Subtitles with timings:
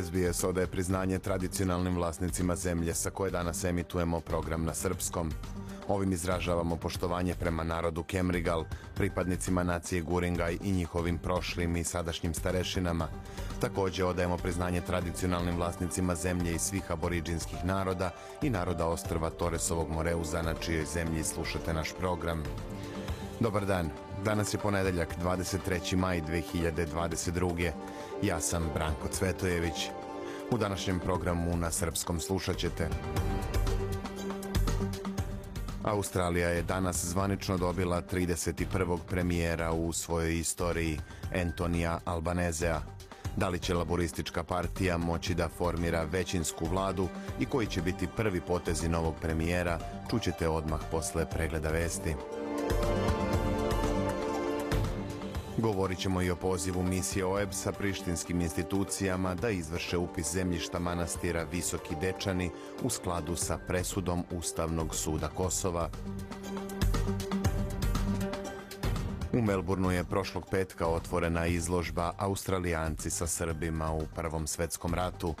[0.00, 5.32] SBS odaje priznanje tradicionalnim vlasnicima zemlje sa koje danas emitujemo program na srpskom.
[5.88, 8.64] Ovim izražavamo poštovanje prema narodu Kemrigal,
[8.94, 13.08] pripadnicima nacije Guringaj i njihovim prošlim i sadašnjim starešinama.
[13.60, 18.10] Takođe odajemo priznanje tradicionalnim vlasnicima zemlje i svih aboriđinskih naroda
[18.42, 22.42] i naroda ostrva Toresovog Moreuza na čijoj zemlji slušate naš program.
[23.42, 23.90] Dobar dan,
[24.24, 25.96] danas je ponedeljak 23.
[25.96, 27.70] maj 2022.
[28.22, 29.88] Ja sam Branko Cvetojević.
[30.50, 32.88] U današnjem programu na srpskom slušat ćete.
[35.84, 38.98] Australija je danas zvanično dobila 31.
[39.08, 40.98] premijera u svojoj istoriji,
[41.42, 42.80] Antonija Albanezea.
[43.36, 47.08] Da li će laboristička partija moći da formira većinsku vladu
[47.40, 49.78] i koji će biti prvi potezi novog premijera,
[50.10, 52.14] čućete odmah posle pregleda vesti.
[55.58, 61.42] Govorit ćemo i o pozivu misije OEB sa prištinskim institucijama da izvrše upis zemljišta manastira
[61.42, 62.50] Visoki Dečani
[62.82, 65.90] u skladu sa presudom Ustavnog suda Kosova.
[69.32, 75.34] U Melbourneu je prošlog petka otvorena izložba Australijanci sa Srbima u Prvom svetskom ratu.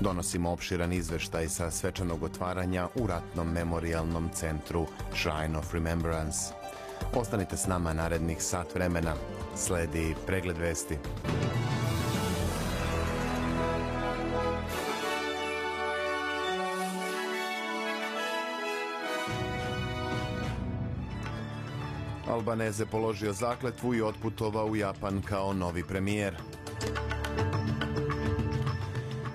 [0.00, 6.54] Donosimo opširan izveštaj sa svečanog otvaranja u ratnom memorialnom centru Shrine of Remembrance.
[7.14, 9.14] Ostanite s nama narednih sat vremena.
[9.56, 10.98] Sledi pregled vesti.
[22.30, 26.36] Albaneze položio zakletvu i otputovao u Japan kao novi premijer.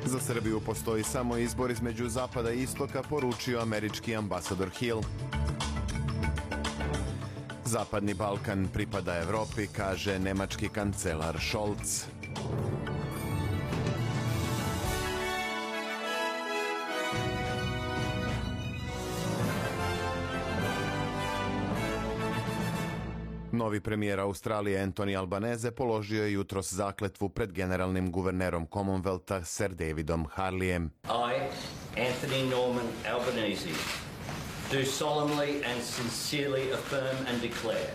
[0.06, 5.02] Za Srbiju postoji samo izbor između zapada i istoka, poručio američki ambasador Hill.
[7.74, 12.06] Zapadni Balkan pripada Evropi, kaže nemački kancelar Scholz.
[23.52, 30.28] Novi premijer Australije Anthony Albanese položio je jutros zakletvu pred generalnim guvernerom Commonwealtha Sir Davidom
[30.34, 30.92] Harlijem.
[31.06, 31.42] I,
[31.98, 33.70] Anthony Norman Albanese,
[34.74, 37.92] do solemnly and sincerely affirm and declare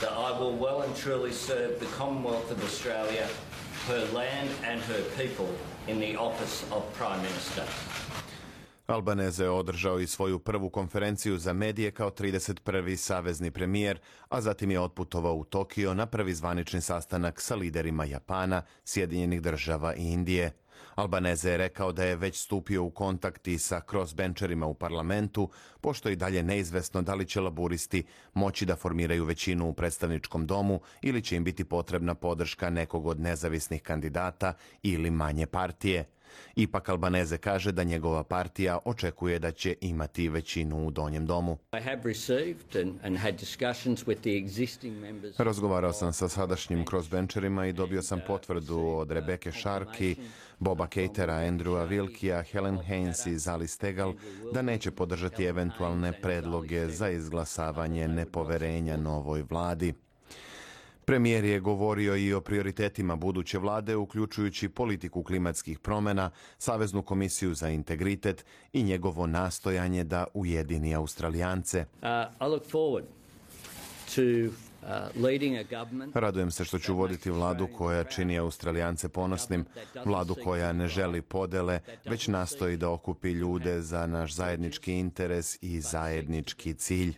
[0.00, 3.26] that I will well and truly serve the Commonwealth of Australia,
[3.86, 5.48] her land and her people
[5.86, 7.62] in the office of Prime Minister.
[8.86, 12.96] Albaneze je održao i svoju prvu konferenciju za medije kao 31.
[12.96, 13.98] savezni premijer,
[14.28, 19.94] a zatim je otputovao u Tokio na prvi zvanični sastanak sa liderima Japana, Sjedinjenih država
[19.94, 20.52] i Indije.
[20.98, 25.50] Albaneze je rekao da je već stupio u kontakt i sa crossbencherima u parlamentu,
[25.80, 28.02] pošto je i dalje neizvesno da li će laburisti
[28.34, 33.20] moći da formiraju većinu u predstavničkom domu ili će im biti potrebna podrška nekog od
[33.20, 36.04] nezavisnih kandidata ili manje partije.
[36.56, 41.58] Ipak Albaneze kaže da njegova partija očekuje da će imati većinu u donjem domu.
[45.38, 50.16] Razgovarao sam sa sadašnjim crossbencherima i dobio sam potvrdu od Rebeke Sharkey,
[50.58, 54.14] Boba Catera, Andrewa Wilkija, Helen Haynes i Zali Stegal
[54.52, 59.94] da neće podržati eventualne predloge za izglasavanje nepoverenja novoj vladi.
[61.04, 67.68] Premijer je govorio i o prioritetima buduće vlade, uključujući politiku klimatskih promena, Saveznu komisiju za
[67.68, 71.84] integritet i njegovo nastojanje da ujedini Australijance.
[72.02, 72.08] Uh,
[72.40, 73.04] I look forward
[74.14, 74.22] to
[74.88, 79.64] uh, Radujem se što ću voditi vladu koja čini Australijance ponosnim,
[80.04, 85.80] vladu koja ne želi podele, već nastoji da okupi ljude za naš zajednički interes i
[85.80, 87.14] zajednički cilj.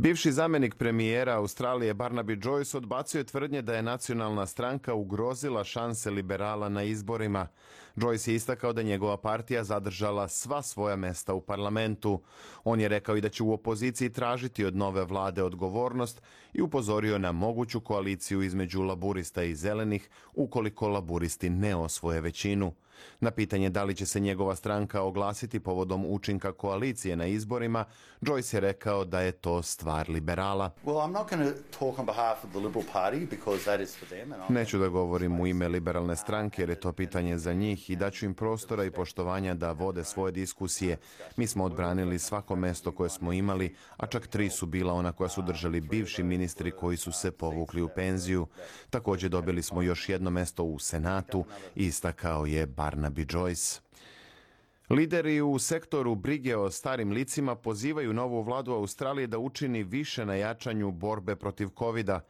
[0.00, 6.10] Bivši zamenik premijera Australije Barnaby Joyce odbacio je tvrdnje da je nacionalna stranka ugrozila šanse
[6.10, 7.46] liberala na izborima.
[7.96, 12.22] Joyce je istakao da njegova partija zadržala sva svoja mesta u parlamentu.
[12.64, 16.22] On je rekao i da će u opoziciji tražiti od nove vlade odgovornost
[16.52, 22.72] i upozorio na moguću koaliciju između laburista i zelenih ukoliko laburisti ne osvoje većinu.
[23.20, 27.84] Na pitanje da li će se njegova stranka oglasiti povodom učinka koalicije na izborima,
[28.20, 30.70] Joyce je rekao da je to stvar liberala.
[34.48, 38.26] Neću da govorim u ime liberalne stranke jer je to pitanje za njih i daću
[38.26, 40.96] im prostora i poštovanja da vode svoje diskusije.
[41.36, 45.28] Mi smo odbranili svako mesto koje smo imali, a čak tri su bila ona koja
[45.28, 48.46] su držali bivši ministri koji su se povukli u penziju.
[48.90, 51.44] Također dobili smo još jedno mesto u Senatu,
[51.74, 53.80] istakao je Barnaby Joyce.
[54.90, 60.34] Lideri u sektoru brige o starim licima pozivaju novu vladu Australije da učini više na
[60.34, 62.20] jačanju borbe protiv covid -a.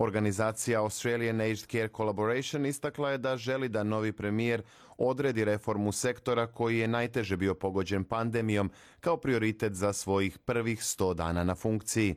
[0.00, 4.62] Organizacija Australian Aged Care Collaboration istakla je da želi da novi premijer
[4.98, 11.14] odredi reformu sektora koji je najteže bio pogođen pandemijom kao prioritet za svojih prvih 100
[11.14, 12.14] dana na funkciji.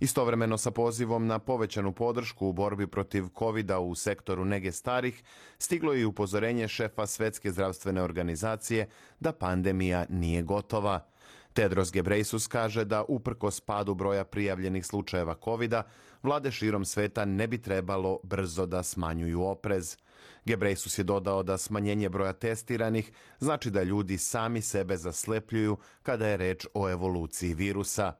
[0.00, 5.22] Istovremeno sa pozivom na povećanu podršku u borbi protiv covid u sektoru nege starih,
[5.58, 8.88] stiglo je i upozorenje šefa Svetske zdravstvene organizacije
[9.20, 11.06] da pandemija nije gotova.
[11.52, 15.74] Tedros Gebreisus kaže da uprko spadu broja prijavljenih slučajeva covid
[16.24, 19.96] vlade širom sveta ne bi trebalo brzo da smanjuju oprez.
[20.44, 26.36] Gebreisus je dodao da smanjenje broja testiranih znači da ljudi sami sebe zaslepljuju kada je
[26.36, 28.12] reč o evoluciji virusa.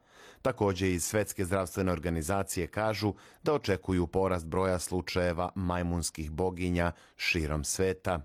[0.42, 8.20] Također iz Svetske zdravstvene organizacije kažu da očekuju porast broja slučajeva majmunskih boginja širom sveta.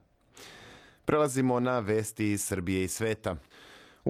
[1.06, 3.36] Prelazimo na vesti iz Srbije i sveta.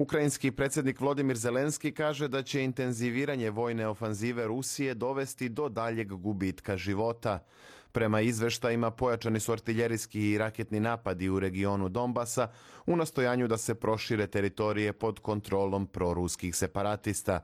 [0.00, 6.76] Ukrajinski predsjednik Vladimir Zelenski kaže da će intenziviranje vojne ofanzive Rusije dovesti do daljeg gubitka
[6.76, 7.38] života.
[7.92, 12.48] Prema izveštajima pojačani su artiljerijski i raketni napadi u regionu Donbasa
[12.86, 17.40] u nastojanju da se prošire teritorije pod kontrolom proruskih separatista.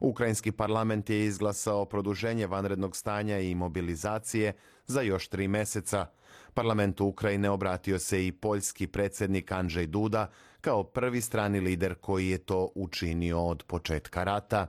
[0.00, 4.52] Ukrajinski parlament je izglasao produženje vanrednog stanja i mobilizacije
[4.86, 6.06] za još tri meseca.
[6.54, 10.30] Parlamentu Ukrajine obratio se i poljski predsjednik Andrzej Duda
[10.64, 14.66] kao prvi strani lider koji je to učinio od početka rata.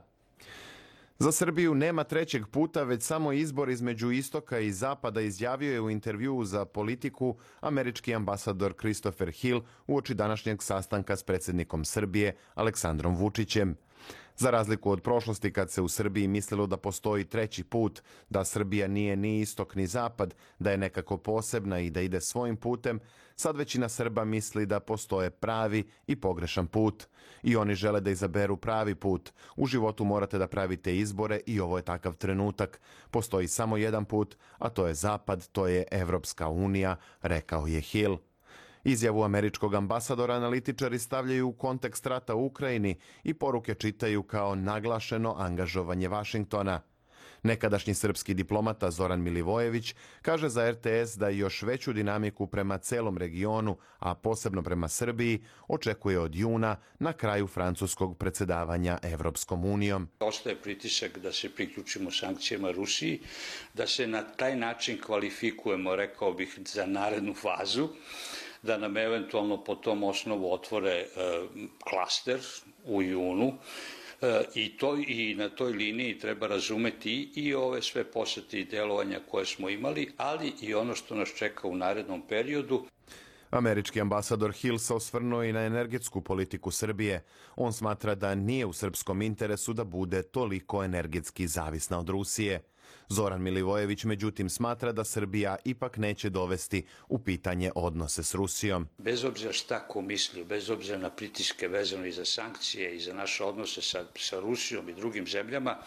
[1.18, 5.90] Za Srbiju nema trećeg puta, već samo izbor između istoka i zapada izjavio je u
[5.90, 13.76] intervjuu za politiku američki ambasador Christopher Hill uoči današnjeg sastanka s predsjednikom Srbije Aleksandrom Vučićem.
[14.36, 18.88] Za razliku od prošlosti kad se u Srbiji mislilo da postoji treći put, da Srbija
[18.88, 23.00] nije ni istok ni zapad, da je nekako posebna i da ide svojim putem,
[23.36, 27.06] sad većina Srba misli da postoje pravi i pogrešan put.
[27.42, 29.32] I oni žele da izaberu pravi put.
[29.56, 32.80] U životu morate da pravite izbore i ovo je takav trenutak.
[33.10, 38.16] Postoji samo jedan put, a to je zapad, to je Evropska unija, rekao je Hill.
[38.86, 45.34] Izjavu američkog ambasadora analitičari stavljaju u kontekst rata u Ukrajini i poruke čitaju kao naglašeno
[45.38, 46.80] angažovanje Vašingtona.
[47.42, 53.76] Nekadašnji srpski diplomata Zoran Milivojević kaže za RTS da još veću dinamiku prema celom regionu,
[53.98, 60.08] a posebno prema Srbiji, očekuje od juna na kraju francuskog predsedavanja Evropskom unijom.
[60.20, 63.20] Ostaje pritisak da se priključimo sankcijama Rusiji,
[63.74, 67.88] da se na taj način kvalifikujemo, rekao bih, za narednu fazu
[68.66, 71.06] da nam eventualno po tom osnovu otvore e,
[71.84, 72.40] klaster
[72.84, 73.52] u junu
[74.20, 79.20] e, i, to, i na toj liniji treba razumeti i ove sve posete i delovanja
[79.30, 82.84] koje smo imali, ali i ono što nas čeka u narednom periodu.
[83.50, 87.24] Američki ambasador Hill se osvrnuo i na energetsku politiku Srbije.
[87.56, 92.62] On smatra da nije u srpskom interesu da bude toliko energetski zavisna od Rusije.
[93.08, 98.88] Zoran Milivojević međutim smatra da Srbija ipak neće dovesti u pitanje odnose s Rusijom.
[98.98, 103.14] Bez obzira šta ko misli, bez obzira na pritiske vezano i za sankcije i za
[103.14, 105.78] naše odnose sa, sa Rusijom i drugim zemljama,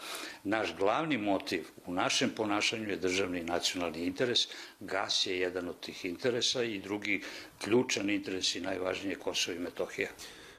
[0.44, 4.48] naš glavni motiv u našem ponašanju je državni nacionalni interes.
[4.80, 7.22] Gas je jedan od tih interesa i drugi
[7.64, 10.08] ključan interes i najvažnije Kosovo i Metohija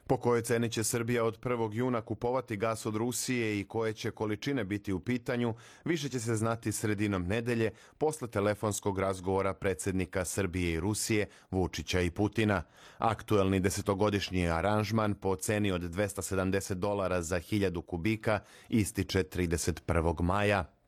[0.07, 1.73] po kojoj ceni će Srbija od 1.
[1.73, 5.53] juna kupovati gas od Rusije i koje će količine biti u pitanju,
[5.85, 12.11] više će se znati sredinom nedelje posle telefonskog razgovora predsjednika Srbije i Rusije, Vučića i
[12.11, 12.63] Putina.
[12.97, 18.39] Aktuelni desetogodišnji aranžman po ceni od 270 dolara za 1000 kubika
[18.69, 20.21] ističe 31.
[20.21, 20.80] maja.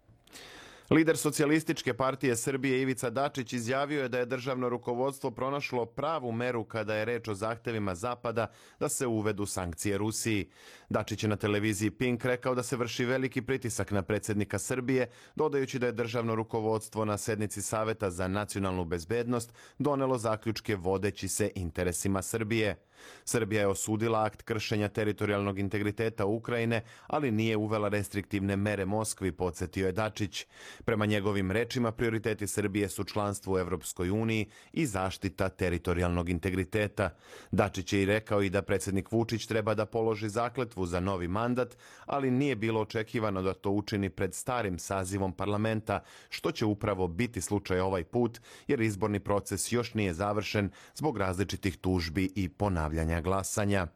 [0.89, 6.63] Lider socijalističke partije Srbije Ivica Dačić izjavio je da je državno rukovodstvo pronašlo pravu meru
[6.63, 8.47] kada je reč o zahtevima Zapada
[8.79, 10.49] da se uvedu sankcije Rusiji.
[10.89, 15.79] Dačić je na televiziji Pink rekao da se vrši veliki pritisak na predsjednika Srbije, dodajući
[15.79, 22.21] da je državno rukovodstvo na sednici Saveta za nacionalnu bezbednost donelo zaključke vodeći se interesima
[22.21, 22.85] Srbije.
[23.25, 29.85] Srbija je osudila akt kršenja teritorijalnog integriteta Ukrajine, ali nije uvela restriktivne mere Moskvi, podsjetio
[29.85, 30.45] je Dačić.
[30.85, 37.09] Prema njegovim rečima, prioriteti Srbije su članstvo u Evropskoj uniji i zaštita teritorijalnog integriteta.
[37.51, 41.77] Dačić je i rekao i da predsjednik Vučić treba da položi zakletvu za novi mandat,
[42.05, 47.41] ali nije bilo očekivano da to učini pred starim sazivom parlamenta, što će upravo biti
[47.41, 53.87] slučaj ovaj put, jer izborni proces još nije završen zbog različitih tužbi i ponavljanja glasanja.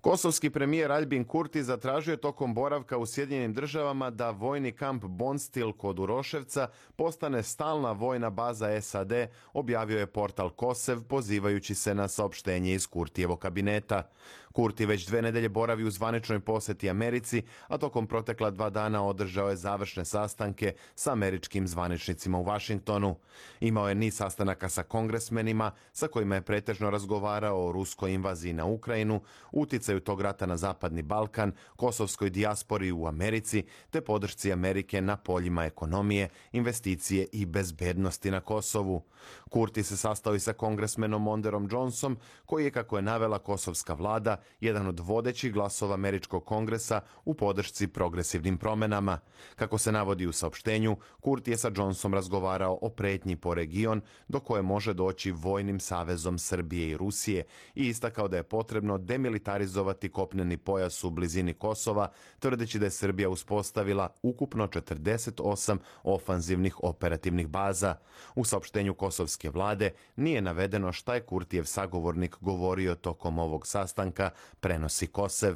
[0.00, 5.72] Kosovski premijer Albin Kurti zatražio je tokom boravka u Sjedinjenim državama da vojni kamp Bonstil
[5.72, 9.12] kod Uroševca postane stalna vojna baza SAD,
[9.52, 14.10] objavio je portal Kosev pozivajući se na saopštenje iz Kurtijevog kabineta.
[14.52, 19.50] Kurti već dve nedelje boravi u zvaničnoj poseti Americi, a tokom protekla dva dana održao
[19.50, 23.16] je završne sastanke sa američkim zvaničnicima u Vašingtonu.
[23.60, 28.64] Imao je niz sastanaka sa kongresmenima, sa kojima je pretežno razgovarao o ruskoj invaziji na
[28.64, 29.20] Ukrajinu,
[29.52, 35.64] uticaju tog rata na Zapadni Balkan, kosovskoj dijaspori u Americi, te podršci Amerike na poljima
[35.64, 39.02] ekonomije, investicije i bezbednosti na Kosovu.
[39.50, 44.39] Kurti se sastao i sa kongresmenom Monderom Johnsonom, koji je, kako je navela kosovska vlada,
[44.60, 49.18] jedan od vodećih glasova Američkog kongresa u podršci progresivnim promenama.
[49.56, 54.40] Kako se navodi u saopštenju, Kurti je sa Johnsonom razgovarao o pretnji po region do
[54.40, 57.44] koje može doći vojnim savezom Srbije i Rusije
[57.74, 63.28] i istakao da je potrebno demilitarizovati kopneni pojas u blizini Kosova, tvrdeći da je Srbija
[63.28, 67.96] uspostavila ukupno 48 ofanzivnih operativnih baza.
[68.34, 74.29] U saopštenju kosovske vlade nije navedeno šta je Kurtijev sagovornik govorio tokom ovog sastanka,
[74.60, 75.54] prenosi Kosev.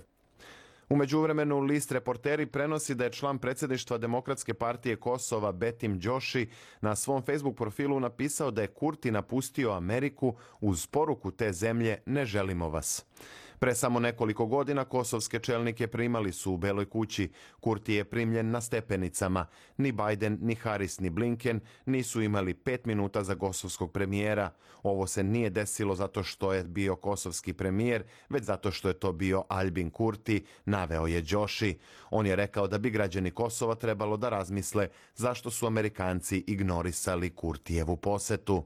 [0.89, 6.49] U međuvremenu list reporteri prenosi da je član predsjedništva Demokratske partije Kosova Betim Đoši
[6.81, 12.27] na svom Facebook profilu napisao da je Kurti napustio Ameriku uz poruku te zemlje ne
[12.27, 13.05] želimo vas.
[13.65, 17.31] Pre samo nekoliko godina kosovske čelnike primali su u Beloj kući.
[17.61, 19.47] Kurti je primljen na stepenicama.
[19.77, 24.51] Ni Biden, ni Harris, ni Blinken nisu imali pet minuta za kosovskog premijera.
[24.83, 29.13] Ovo se nije desilo zato što je bio kosovski premijer, već zato što je to
[29.13, 31.79] bio Albin Kurti, naveo je Đoši.
[32.11, 37.97] On je rekao da bi građani Kosova trebalo da razmisle zašto su Amerikanci ignorisali Kurtijevu
[37.97, 38.65] posetu.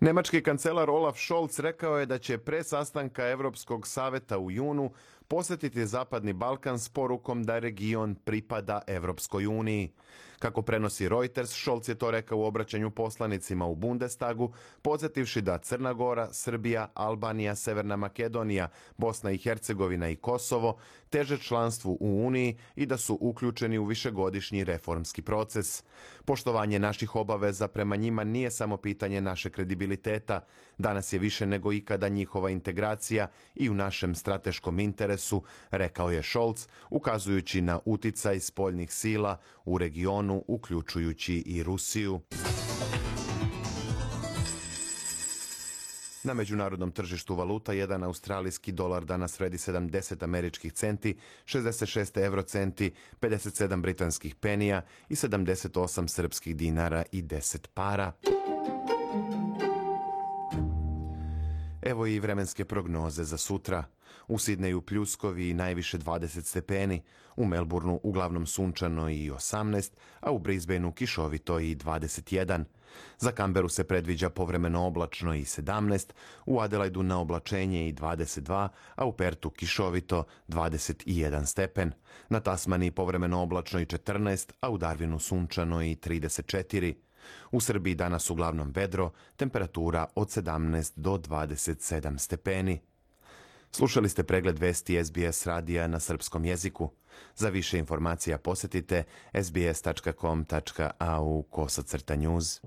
[0.00, 4.90] Nemački kancelar Olaf Scholz rekao je da će pre sastanka Evropskog saveta u junu
[5.28, 9.92] posetiti Zapadni Balkan s porukom da region pripada Evropskoj uniji.
[10.38, 14.52] Kako prenosi Reuters, Scholz je to rekao u obraćanju poslanicima u Bundestagu,
[14.82, 20.78] podsjetivši da Crna Gora, Srbija, Albanija, Severna Makedonija, Bosna i Hercegovina i Kosovo
[21.10, 25.84] teže članstvu u Uniji i da su uključeni u višegodišnji reformski proces.
[26.24, 30.40] Poštovanje naših obaveza prema njima nije samo pitanje naše kredibiliteta.
[30.78, 36.66] Danas je više nego ikada njihova integracija i u našem strateškom interesu, rekao je Scholz,
[36.90, 42.20] ukazujući na uticaj spoljnih sila u regionu, uključujući i Rusiju.
[46.26, 53.80] Na međunarodnom tržištu valuta jedan australijski dolar danas vredi 70 američkih centi, 66 eurocenti, 57
[53.80, 58.12] britanskih penija i 78 srpskih dinara i 10 para.
[61.86, 63.84] Evo i vremenske prognoze za sutra.
[64.28, 67.02] U Sidneju pljuskovi i najviše 20 stepeni,
[67.36, 72.64] u Melbourneu uglavnom sunčano i 18, a u Brisbaneu kišovito i 21.
[73.18, 76.12] Za Kamberu se predviđa povremeno oblačno i 17,
[76.46, 81.92] u Adelaidu na oblačenje i 22, a u Pertu kišovito 21 stepen.
[82.28, 86.94] Na Tasmani povremeno oblačno i 14, a u Darwinu sunčano i 34.
[87.50, 92.80] U Srbiji danas uglavnom vedro, temperatura od 17 do 27 stepeni.
[93.70, 96.90] Slušali ste pregled vesti SBS radija na srpskom jeziku.
[97.34, 99.04] Za više informacija posjetite
[99.42, 102.60] sbs.com.au kosacrta news.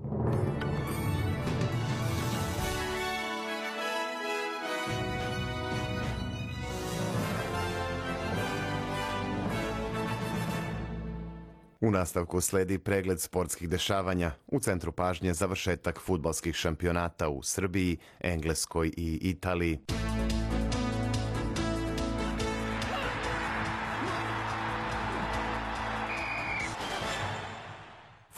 [11.80, 14.32] U nastavku sledi pregled sportskih dešavanja.
[14.46, 19.78] U centru pažnje završetak futbalskih šampionata u Srbiji, Engleskoj i Italiji.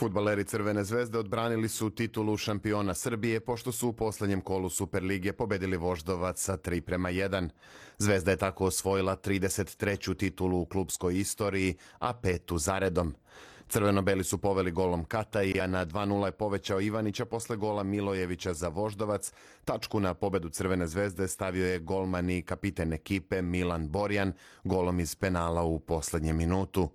[0.03, 5.77] Futbaleri Crvene zvezde odbranili su titulu šampiona Srbije pošto su u poslednjem kolu Superlige pobedili
[5.77, 7.49] Voždovac sa 3 prema 1.
[7.97, 10.15] Zvezda je tako osvojila 33.
[10.15, 13.15] titulu u klubskoj istoriji, a petu zaredom.
[13.69, 19.31] Crveno-beli su poveli golom Kataija, na 2-0 je povećao Ivanića posle gola Milojevića za Voždovac.
[19.65, 24.33] Tačku na pobedu Crvene zvezde stavio je golman i kapiten ekipe Milan Borjan
[24.63, 26.89] golom iz penala u poslednjem minutu.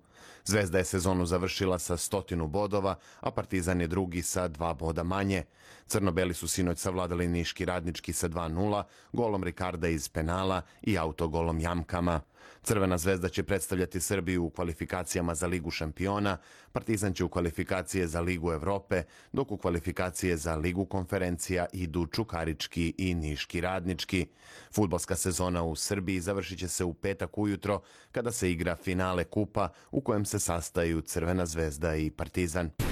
[0.49, 5.43] Zvezda je sezonu završila sa stotinu bodova, a Partizan je drugi sa dva boda manje.
[5.87, 12.21] Crnobeli su sinoć savladali Niški radnički sa 2-0, golom Rikarda iz penala i autogolom Jamkama.
[12.63, 16.37] Crvena zvezda će predstavljati Srbiju u kvalifikacijama za Ligu šampiona,
[16.71, 22.93] Partizan će u kvalifikacije za Ligu Evrope, dok u kvalifikacije za Ligu konferencija idu Čukarički
[22.97, 24.27] i Niški radnički.
[24.75, 29.69] Futbolska sezona u Srbiji završit će se u petak ujutro kada se igra finale kupa
[29.91, 32.88] u kojem se sastaju Crvena zvezda i Partizan.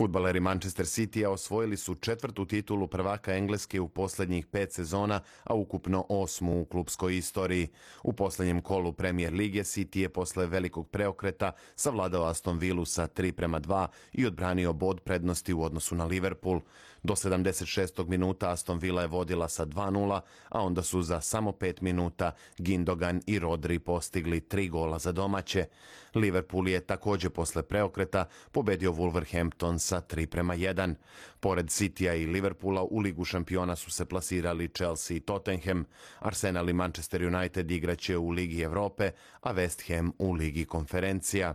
[0.00, 6.06] Futbaleri Manchester City-a osvojili su četvrtu titulu prvaka Engleske u poslednjih pet sezona, a ukupno
[6.08, 7.68] osmu u klubskoj istoriji.
[8.02, 13.32] U poslednjem kolu Premier Lige City je posle velikog preokreta savladao Aston Villa sa 3
[13.32, 16.60] prema 2 i odbranio bod prednosti u odnosu na Liverpool.
[17.02, 18.08] Do 76.
[18.08, 23.20] minuta Aston Villa je vodila sa 2-0, a onda su za samo 5 minuta Gindogan
[23.26, 25.66] i Rodri postigli tri gola za domaće.
[26.14, 30.94] Liverpool je takođe posle preokreta pobedio Wolverhampton sa 3 prema 1.
[31.40, 35.84] Pored Citya i Liverpoola u Ligu šampiona su se plasirali Chelsea i Tottenham,
[36.18, 41.54] Arsenal i Manchester United igraće u Ligi Evrope, a West Ham u Ligi konferencija.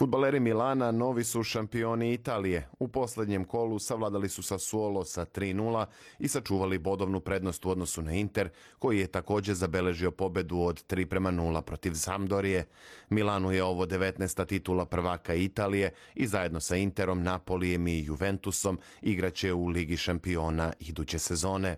[0.00, 2.68] Futbaleri Milana novi su šampioni Italije.
[2.78, 5.86] U poslednjem kolu savladali su sa Suolo sa 3-0
[6.18, 11.04] i sačuvali bodovnu prednost u odnosu na Inter, koji je takođe zabeležio pobedu od 3
[11.04, 12.66] prema 0 protiv Sampdorije.
[13.10, 14.46] Milanu je ovo 19.
[14.46, 21.18] titula prvaka Italije i zajedno sa Interom, Napolijem i Juventusom igraće u Ligi šampiona iduće
[21.18, 21.76] sezone.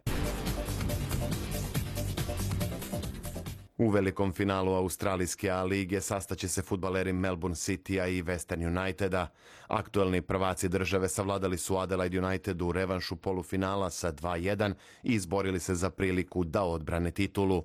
[3.83, 9.29] U velikom finalu Australijske A lige sastaće se futbaleri Melbourne City-a i Western Uniteda.
[9.69, 15.75] Aktuelni prvaci države savladali su Adelaide United u revanšu polufinala sa 2-1 i izborili se
[15.75, 17.65] za priliku da odbrane titulu.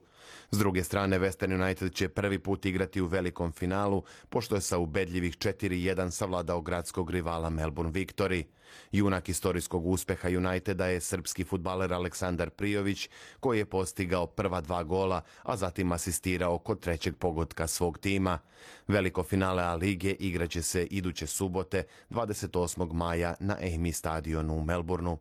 [0.51, 4.77] S druge strane, Western United će prvi put igrati u velikom finalu, pošto je sa
[4.77, 8.43] ubedljivih 4-1 savladao gradskog rivala Melbourne Victory.
[8.91, 15.21] Junak istorijskog uspeha Uniteda je srpski futbaler Aleksandar Prijović, koji je postigao prva dva gola,
[15.43, 18.39] a zatim asistirao kod trećeg pogotka svog tima.
[18.87, 22.93] Veliko finale A lige igraće se iduće subote 28.
[22.93, 25.17] maja na Amy stadionu u Melbourneu.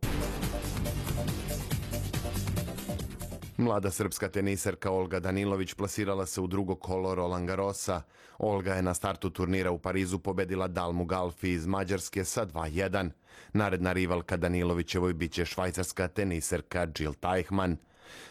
[3.57, 8.01] Mlada srpska teniserka Olga Danilović plasirala se u drugo kolo Roland Garrosa.
[8.37, 13.09] Olga je na startu turnira u Parizu pobedila Dalmu Galfi iz Mađarske sa 2-1.
[13.53, 17.77] Naredna rivalka Danilovićevoj biće švajcarska teniserka Jill Teichmann.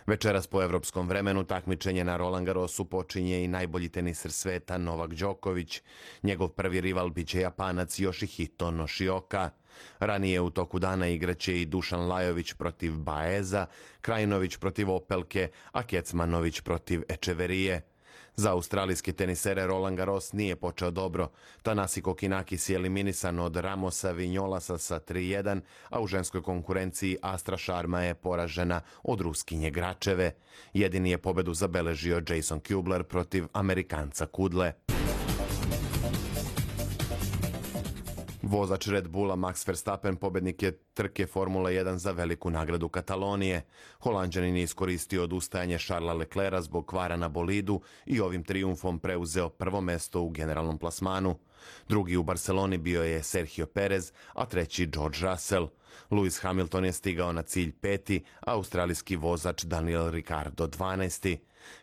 [0.06, 5.82] Večeras po evropskom vremenu takmičenje na Roland Garrosu počinje i najbolji teniser sveta Novak Đoković.
[6.22, 9.50] Njegov prvi rival biće Japanac Yoshihito Noshioka.
[9.98, 13.66] Ranije u toku dana igraće i Dušan Lajović protiv Baeza,
[14.00, 17.95] Krajinović protiv Opelke, a Kecmanović protiv Ečeverije.
[18.38, 21.30] Za australijske tenisere Roland Garros nije počeo dobro.
[21.62, 28.02] Tanasi Kokinakis je eliminisan od Ramosa Vinjolasa sa 3-1, a u ženskoj konkurenciji Astra Sharma
[28.02, 30.34] je poražena od Ruskinje Gračeve.
[30.72, 34.72] Jedini je pobedu zabeležio Jason Kubler protiv Amerikanca Kudle.
[38.46, 43.64] Vozač Red Bulla Max Verstappen pobednik je trke Formula 1 za veliku nagradu Katalonije.
[43.98, 49.80] Holandžanin je iskoristio odustajanje Šarla Leclera zbog kvara na bolidu i ovim triumfom preuzeo prvo
[49.80, 51.38] mesto u generalnom plasmanu.
[51.88, 55.66] Drugi u Barceloni bio je Sergio Perez, a treći George Russell.
[56.10, 61.36] Lewis Hamilton je stigao na cilj peti, a australijski vozač Daniel Ricardo 12.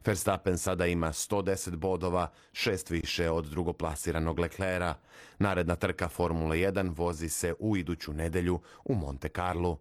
[0.05, 4.95] Verstappen sada ima 110 bodova, šest više od drugoplasiranog Leclera.
[5.39, 9.77] Naredna trka Formule 1 vozi se u iduću nedelju u Monte Carlo.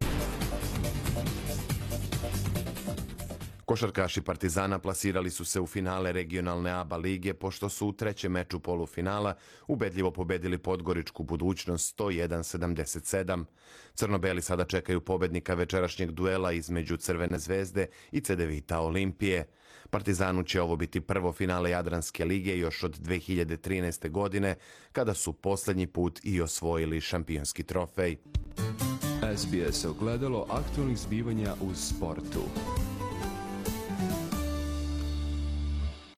[3.73, 8.61] Košarkaši Partizana plasirali su se u finale regionalne ABA lige pošto su u trećem meču
[8.61, 9.35] polufinala
[9.67, 13.45] ubedljivo pobedili Podgoričku budućnost 101-77.
[13.95, 19.47] Crnobeli sada čekaju pobednika večerašnjeg duela između Crvene zvezde i Cedevita Olimpije.
[19.92, 24.11] Partizanu će ovo biti prvo finale Jadranske lige još od 2013.
[24.11, 24.55] godine,
[24.92, 28.16] kada su poslednji put i osvojili šampionski trofej.
[29.37, 32.42] SBS ogledalo aktualnih zbivanja u sportu.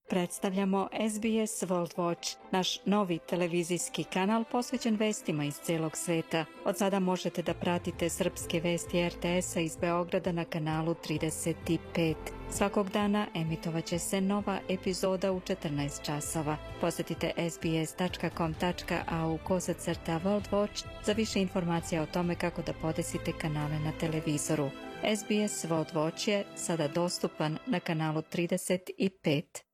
[0.08, 6.44] Predstavljamo SBS World Watch, naš novi televizijski kanal posvećen vestima iz celog sveta.
[6.64, 12.14] Od sada možete da pratite srpske vesti RTS-a iz Beograda na kanalu 35.
[12.50, 16.56] Svakog dana emitovaće se nova epizoda u 14 časova.
[16.80, 23.92] Posjetite sbs.com.au kosacrta World Watch za više informacija o tome kako da podesite kanale na
[24.00, 24.70] televizoru.
[25.16, 29.73] SBS World Watch je sada dostupan na kanalu 35.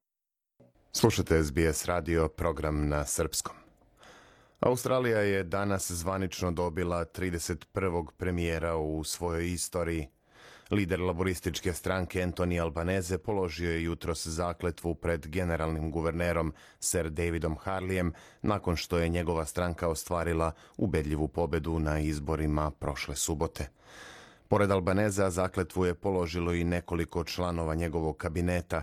[0.92, 3.56] Slušate SBS radio program na srpskom.
[4.60, 8.06] Australija je danas zvanično dobila 31.
[8.16, 10.08] premijera u svojoj istoriji.
[10.70, 18.12] Lider laborističke stranke Antoni Albaneze položio je jutros zakletvu pred generalnim guvernerom Sir Davidom Harlijem
[18.42, 23.68] nakon što je njegova stranka ostvarila ubedljivu pobedu na izborima prošle subote.
[24.48, 28.82] Pored Albaneza zakletvu je položilo i nekoliko članova njegovog kabineta,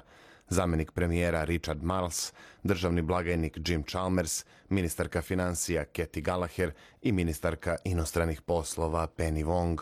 [0.49, 2.33] zamenik premijera Richard Marles,
[2.63, 9.81] državni blagajnik Jim Chalmers, ministarka financija Kathy Gallagher i ministarka inostranih poslova Penny Wong.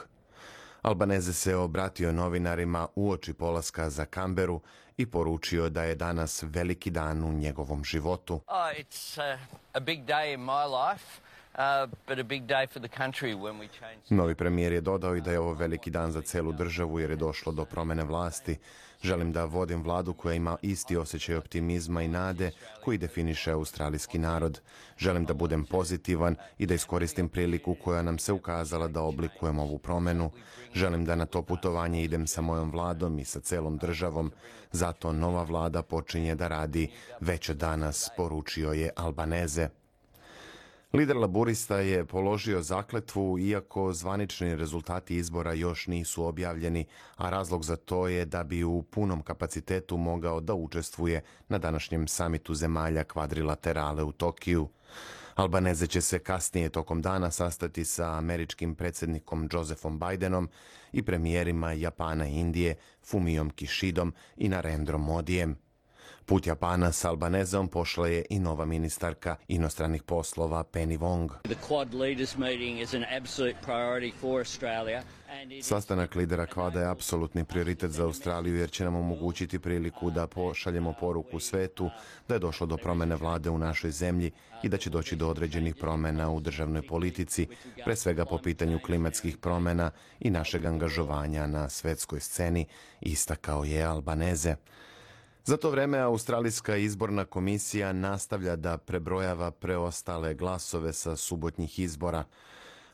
[0.81, 4.61] Albaneze se obratio novinarima uoči polaska za Kamberu
[4.97, 8.33] i poručio da je danas veliki dan u njegovom životu.
[8.33, 9.39] Oh, it's uh,
[9.73, 11.21] a big day in my life.
[11.57, 14.01] Uh, but a big day for the country when we change...
[14.09, 17.15] Novi premijer je dodao i da je ovo veliki dan za celu državu jer je
[17.15, 18.57] došlo do promene vlasti.
[19.05, 22.51] Želim da vodim vladu koja ima isti osjećaj optimizma i nade
[22.83, 24.61] koji definiše australijski narod.
[24.97, 29.77] Želim da budem pozitivan i da iskoristim priliku koja nam se ukazala da oblikujemo ovu
[29.77, 30.31] promenu.
[30.73, 34.31] Želim da na to putovanje idem sa mojom vladom i sa celom državom.
[34.71, 39.69] Zato nova vlada počinje da radi već danas, poručio je Albaneze.
[40.95, 47.75] Lider laburista je položio zakletvu iako zvanični rezultati izbora još nisu objavljeni, a razlog za
[47.75, 54.03] to je da bi u punom kapacitetu mogao da učestvuje na današnjem samitu zemalja kvadrilaterale
[54.03, 54.67] u Tokiju.
[55.35, 60.49] Albaneze će se kasnije tokom dana sastati sa američkim predsjednikom Josephom Bidenom
[60.91, 65.64] i premijerima Japana i Indije Fumijom Kishidom i Narendrom Modijem.
[66.25, 71.29] Put Japana s Albanezom pošla je i nova ministarka inostranih poslova Penny Wong.
[75.61, 80.93] Sastanak lidera kvada je apsolutni prioritet za Australiju jer će nam omogućiti priliku da pošaljemo
[80.99, 81.89] poruku svetu
[82.27, 84.31] da je došlo do promene vlade u našoj zemlji
[84.63, 87.47] i da će doći do određenih promena u državnoj politici,
[87.83, 92.65] pre svega po pitanju klimatskih promena i našeg angažovanja na svetskoj sceni,
[93.01, 94.55] istakao je Albaneze.
[95.47, 102.23] Za to vreme Australijska izborna komisija nastavlja da prebrojava preostale glasove sa subotnjih izbora.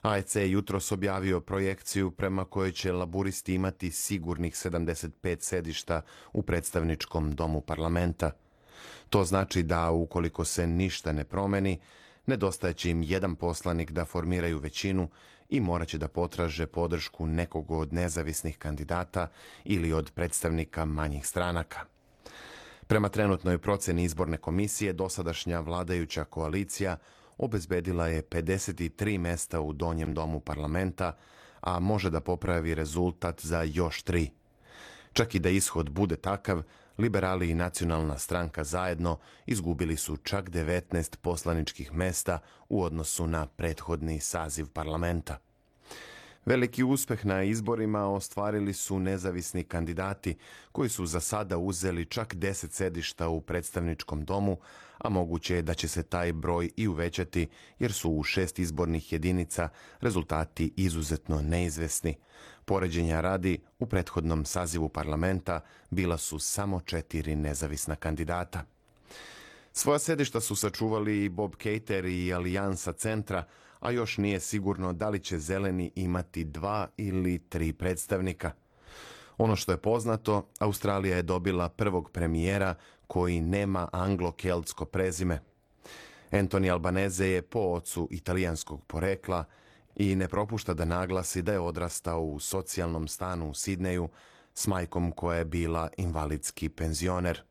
[0.01, 6.01] AEC je jutros objavio projekciju prema kojoj će laburisti imati sigurnih 75 sedišta
[6.33, 8.31] u predstavničkom domu parlamenta.
[9.09, 11.79] To znači da, ukoliko se ništa ne promeni,
[12.25, 15.09] nedostajeće im jedan poslanik da formiraju većinu
[15.49, 19.27] i moraće da potraže podršku nekog od nezavisnih kandidata
[19.63, 21.90] ili od predstavnika manjih stranaka.
[22.91, 26.97] Prema trenutnoj proceni izborne komisije, dosadašnja vladajuća koalicija
[27.37, 31.17] obezbedila je 53 mesta u donjem domu parlamenta,
[31.61, 34.29] a može da popravi rezultat za još tri.
[35.13, 36.63] Čak i da ishod bude takav,
[36.97, 44.19] liberali i nacionalna stranka zajedno izgubili su čak 19 poslaničkih mesta u odnosu na prethodni
[44.19, 45.37] saziv parlamenta.
[46.45, 50.37] Veliki uspeh na izborima ostvarili su nezavisni kandidati
[50.71, 54.57] koji su za sada uzeli čak 10 sedišta u predstavničkom domu,
[54.97, 57.47] a moguće je da će se taj broj i uvećati
[57.79, 62.15] jer su u šest izbornih jedinica rezultati izuzetno neizvesni.
[62.65, 68.63] Poređenja radi, u prethodnom sazivu parlamenta bila su samo četiri nezavisna kandidata.
[69.73, 73.43] Svoja sedišta su sačuvali i Bob Cater i Alijansa centra,
[73.81, 78.51] a još nije sigurno da li će zeleni imati dva ili tri predstavnika.
[79.37, 82.75] Ono što je poznato, Australija je dobila prvog premijera
[83.07, 85.41] koji nema anglo-keltsko prezime.
[86.31, 89.45] Anthony Albanese je po ocu italijanskog porekla
[89.95, 94.09] i ne propušta da naglasi da je odrastao u socijalnom stanu u Sidneju
[94.53, 97.41] s majkom koja je bila invalidski penzioner.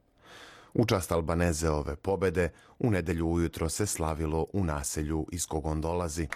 [0.75, 6.29] U čast Albanezeove pobede u nedelju ujutro se slavilo u naselju iz kog on dolazi.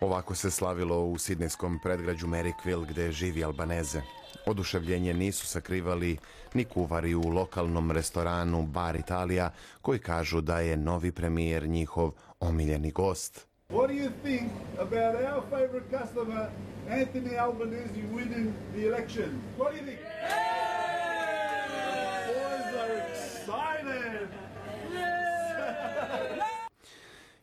[0.00, 4.02] Ovako se slavilo u sidnejskom predgrađu Merrickville gde živi Albaneze.
[4.46, 6.18] Oduševljenje nisu sakrivali
[6.54, 9.50] ni kuvari u lokalnom restoranu Bar Italija
[9.82, 13.53] koji kažu da je novi premijer njihov omiljeni gost.
[13.70, 16.50] What do you think about our favorite customer,
[16.88, 19.42] Anthony Albanese, winning the election?
[19.56, 20.00] What do you think?
[22.26, 24.28] Boys are excited.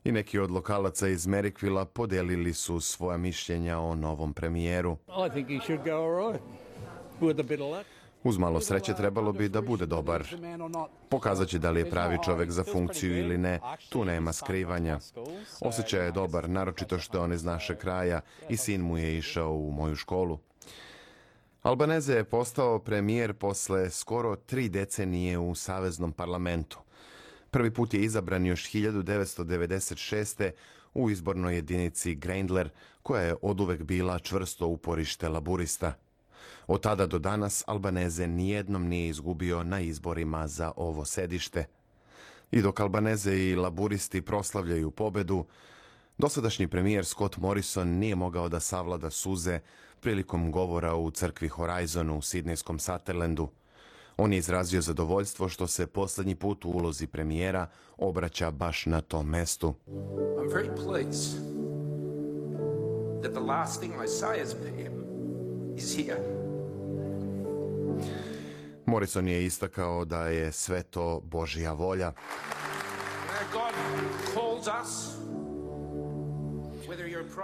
[0.04, 4.98] I neki od lokalaca iz Merikvila podelili su svoja mišljenja o novom premijeru.
[5.28, 6.44] I think he should go all right.
[7.22, 7.86] With a bit of luck.
[8.24, 10.36] Uz malo sreće trebalo bi da bude dobar.
[11.10, 15.00] Pokazat će da li je pravi čovek za funkciju ili ne, tu nema skrivanja.
[15.62, 19.72] Osjećaj je dobar, naročito što on iz naše kraja i sin mu je išao u
[19.72, 20.40] moju školu.
[21.62, 26.80] Albaneze je postao premijer posle skoro tri decenije u Saveznom parlamentu.
[27.52, 30.52] Prvi put je izabran još 1996.
[30.94, 32.70] u izbornoj jedinici Greindler,
[33.04, 35.94] koja je oduvek bila čvrsto uporište laburista.
[36.68, 41.66] Od tada do danas Albaneze nijednom nije izgubio na izborima za ovo sedište.
[42.52, 45.46] I dok Albaneze i laburisti proslavljaju pobedu,
[46.18, 49.60] dosadašnji premijer Scott Morrison nije mogao da savlada suze
[50.00, 53.50] prilikom govora u crkvi Horizonu u Sidnejskom Sutherlandu.
[54.18, 59.30] On je izrazio zadovoljstvo što se poslednji put u ulozi premijera obraća baš na tom
[59.30, 59.74] mestu.
[59.88, 61.38] I'm very pleased
[63.22, 64.96] that the last thing I say as PM
[65.78, 66.41] is here.
[68.86, 72.12] Morrison je istakao da je sve to Božja volja.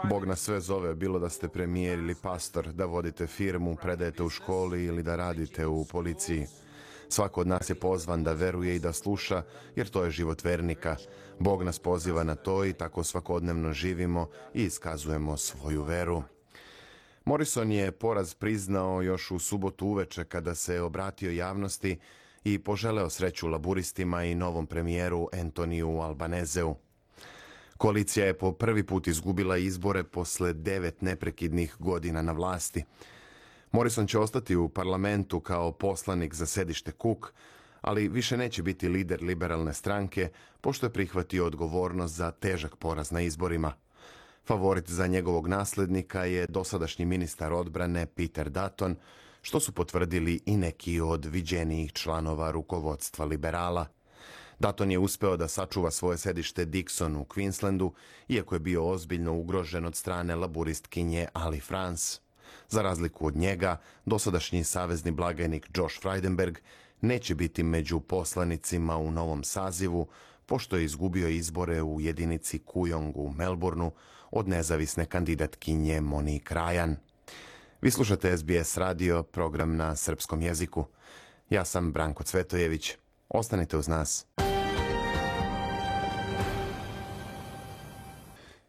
[0.09, 4.29] Bog nas sve zove, bilo da ste premijer ili pastor, da vodite firmu, predajete u
[4.29, 6.45] školi ili da radite u policiji.
[7.09, 9.43] Svako od nas je pozvan da veruje i da sluša,
[9.75, 10.95] jer to je život vernika.
[11.39, 16.23] Bog nas poziva na to i tako svakodnevno živimo i iskazujemo svoju veru.
[17.27, 21.97] Morrison je poraz priznao još u subotu uveče kada se obratio javnosti
[22.43, 26.75] i poželeo sreću laburistima i novom premijeru Antoniju Albanezeu.
[27.77, 32.83] Koalicija je po prvi put izgubila izbore posle devet neprekidnih godina na vlasti.
[33.71, 37.33] Morrison će ostati u parlamentu kao poslanik za sedište Cook,
[37.81, 40.29] ali više neće biti lider liberalne stranke,
[40.61, 43.73] pošto je prihvatio odgovornost za težak poraz na izborima.
[44.47, 48.95] Favorit za njegovog naslednika je dosadašnji ministar odbrane Peter Dutton,
[49.41, 53.85] što su potvrdili i neki od viđenijih članova rukovodstva liberala.
[54.59, 57.91] Dutton je uspeo da sačuva svoje sedište Dixon u Queenslandu,
[58.27, 62.19] iako je bio ozbiljno ugrožen od strane laburistkinje Ali France.
[62.69, 66.55] Za razliku od njega, dosadašnji savezni blagajnik Josh Frydenberg
[67.01, 70.07] neće biti među poslanicima u novom sazivu,
[70.45, 73.91] pošto je izgubio izbore u jedinici Kujong u Melbourneu
[74.31, 76.95] od nezavisne kandidatkinje Moni Krajan.
[77.81, 80.85] Vi slušate SBS radio, program na srpskom jeziku.
[81.49, 82.93] Ja sam Branko Cvetojević.
[83.29, 84.25] Ostanite uz nas.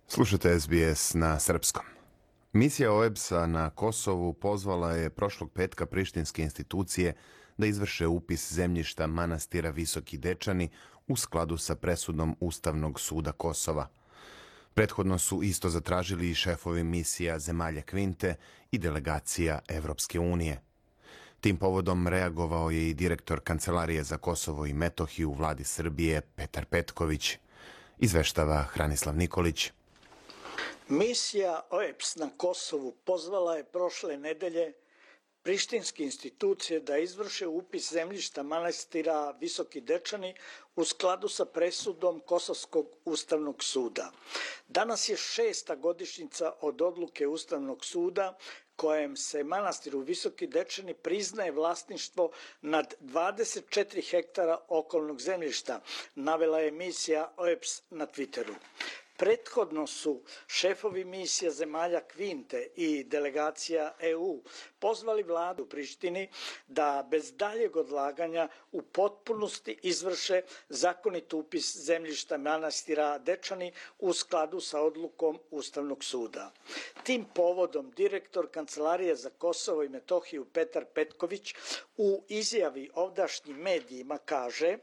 [0.09, 1.85] Slušate SBS na srpskom.
[2.53, 7.15] Misija OEBS-a na Kosovu pozvala je prošlog petka prištinske institucije
[7.59, 10.69] da izvrše upis zemljišta manastira Visoki Dečani
[11.09, 13.87] u skladu sa presudom Ustavnog suda Kosova.
[14.79, 18.35] Prethodno su isto zatražili i šefovi misija zemalja Kvinte
[18.71, 20.61] i delegacija Evropske unije.
[21.41, 26.65] Tim povodom reagovao je i direktor Kancelarije za Kosovo i Metohiju u vladi Srbije Petar
[26.65, 27.37] Petković.
[27.99, 29.71] Izveštava Hranislav Nikolić.
[30.89, 34.73] Misija OEPS na Kosovu pozvala je prošle nedelje
[35.43, 40.35] prištinske institucije da izvrše upis zemljišta manastira Visoki Dečani
[40.77, 44.13] u skladu sa presudom Kosovskog ustavnog suda.
[44.69, 48.39] Danas je šesta godišnjica od odluke Ustavnog suda
[48.77, 52.31] kojem se manastiru Visoki Dečani priznaje vlasništvo
[52.63, 55.81] nad 24 hektara okolnog zemljišta,
[56.15, 58.55] navela je misija OEPS na Twitteru.
[59.19, 60.13] Prethodno su
[60.49, 64.43] šefovi misija zemalja Kvinte i delegacija EU
[64.79, 66.29] pozvali vladu u Prištini
[66.69, 74.81] da bez daljeg odlaganja u potpunosti izvrše zakonit upis zemljišta manastira Dečani u skladu sa
[74.81, 76.53] odlukom Ustavnog suda.
[77.03, 81.55] Tim povodom direktor Kancelarije za Kosovo i Metohiju Petar Petković
[81.97, 84.77] u izjavi ovdašnjim medijima kaže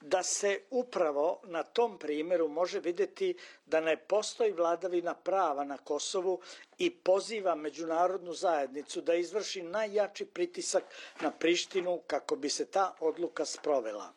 [0.00, 3.34] da se upravo na tom primjeru može videti
[3.66, 6.40] da ne postoji vladavina prava na Kosovu
[6.78, 10.84] i poziva međunarodnu zajednicu da izvrši najjači pritisak
[11.20, 14.12] na Prištinu kako bi se ta odluka sprovela.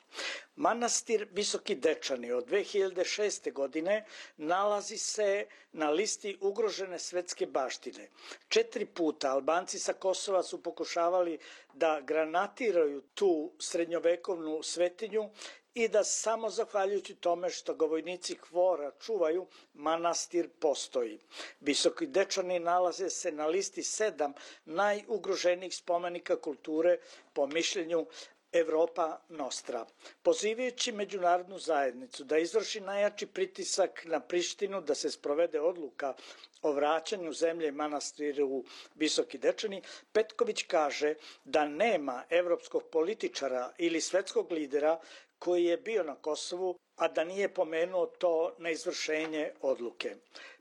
[0.58, 3.54] Manastir Visoki Dečani od 2006.
[3.54, 4.06] godine
[4.38, 8.10] nalazi se na listi ugrožene svetske baštine.
[8.48, 11.38] Četiri puta Albanci sa Kosova su pokušavali
[11.74, 15.30] da granatiraju tu srednjovekovnu svetinju
[15.74, 21.20] i da samo zahvaljujući tome što ga vojnici Hvora čuvaju, manastir postoji.
[21.60, 24.34] Visoki dečani nalaze se na listi sedam
[24.66, 26.98] najugroženijih spomenika kulture
[27.34, 28.06] po mišljenju
[28.54, 29.86] Evropa Nostra.
[30.24, 36.14] Pozivajući međunarodnu zajednicu da izvrši najjači pritisak na Prištinu da se sprovede odluka
[36.62, 38.64] o vraćanju zemlje manastiru
[38.96, 41.14] Visoki Dečani, Petković kaže
[41.46, 45.00] da nema evropskog političara ili svetskog lidera
[45.40, 50.16] koji je bio na Kosovu, a da nije pomenuo to na izvršenje odluke.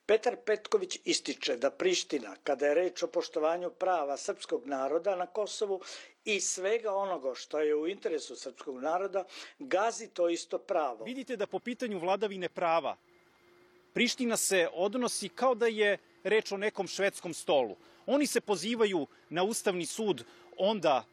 [0.07, 5.81] Petar Petković ističe da Priština, kada je reč o poštovanju prava srpskog naroda na Kosovu
[6.25, 9.25] i svega onoga što je u interesu srpskog naroda,
[9.59, 11.05] gazi to isto pravo.
[11.05, 12.97] Vidite da po pitanju vladavine prava
[13.99, 17.77] Priština se odnosi kao da je reč o nekom švedskom stolu.
[18.07, 20.25] Oni se pozivaju na Ustavni sud
[20.57, 21.05] onda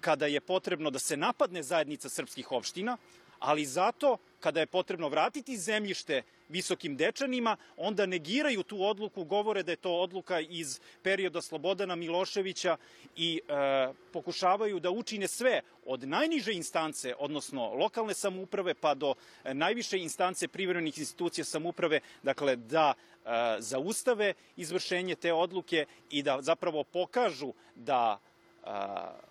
[0.00, 2.96] kada je potrebno da se napadne zajednica srpskih opština,
[3.40, 9.72] ali zato kada je potrebno vratiti zemljište visokim dečanima, onda negiraju tu odluku, govore da
[9.72, 12.76] je to odluka iz perioda Slobodana Miloševića
[13.16, 19.54] i e, pokušavaju da učine sve od najniže instance, odnosno lokalne samouprave, pa do e,
[19.54, 26.84] najviše instance privremenih institucija samouprave, dakle da e, zaustave izvršenje te odluke i da zapravo
[26.84, 28.18] pokažu da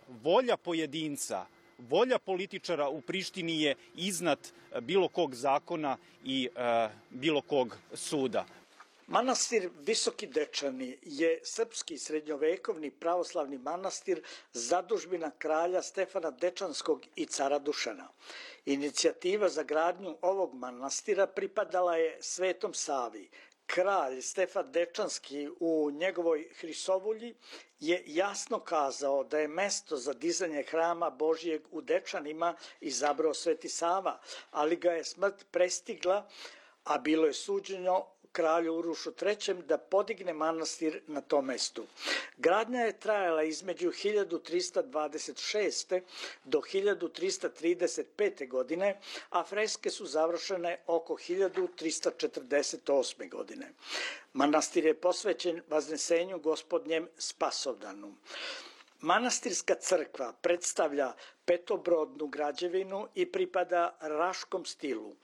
[0.07, 1.45] volja pojedinca
[1.79, 4.39] volja političara u Prištini je iznad
[4.81, 6.49] bilo kog zakona i
[7.09, 8.45] bilo kog suda.
[9.07, 14.21] Manastir Visoki Dečani je srpski srednjovekovni pravoslavni manastir
[14.53, 18.09] zadužbina kralja Stefana Dečanskog i cara Dušana.
[18.65, 23.29] Inicijativa za gradnju ovog manastira pripadala je Svetom Savi,
[23.65, 27.35] kralj Stefan Dečanski u njegovoj Hrisovulji
[27.79, 34.19] je jasno kazao da je mesto za dizanje hrama Božijeg u Dečanima izabrao Sveti Sava,
[34.51, 36.27] ali ga je smrt prestigla,
[36.83, 41.85] a bilo je suđeno kralju Urušu III da podigne manastir na tom mestu.
[42.37, 46.01] Gradnja je trajala između 1326.
[46.43, 48.47] do 1335.
[48.47, 53.29] godine, a freske su završene oko 1348.
[53.29, 53.71] godine.
[54.33, 58.15] Manastir je posvećen vaznesenju gospodnjem Spasovdanu.
[59.01, 61.13] Manastirska crkva predstavlja
[61.45, 65.15] petobrodnu građevinu i pripada raškom stilu.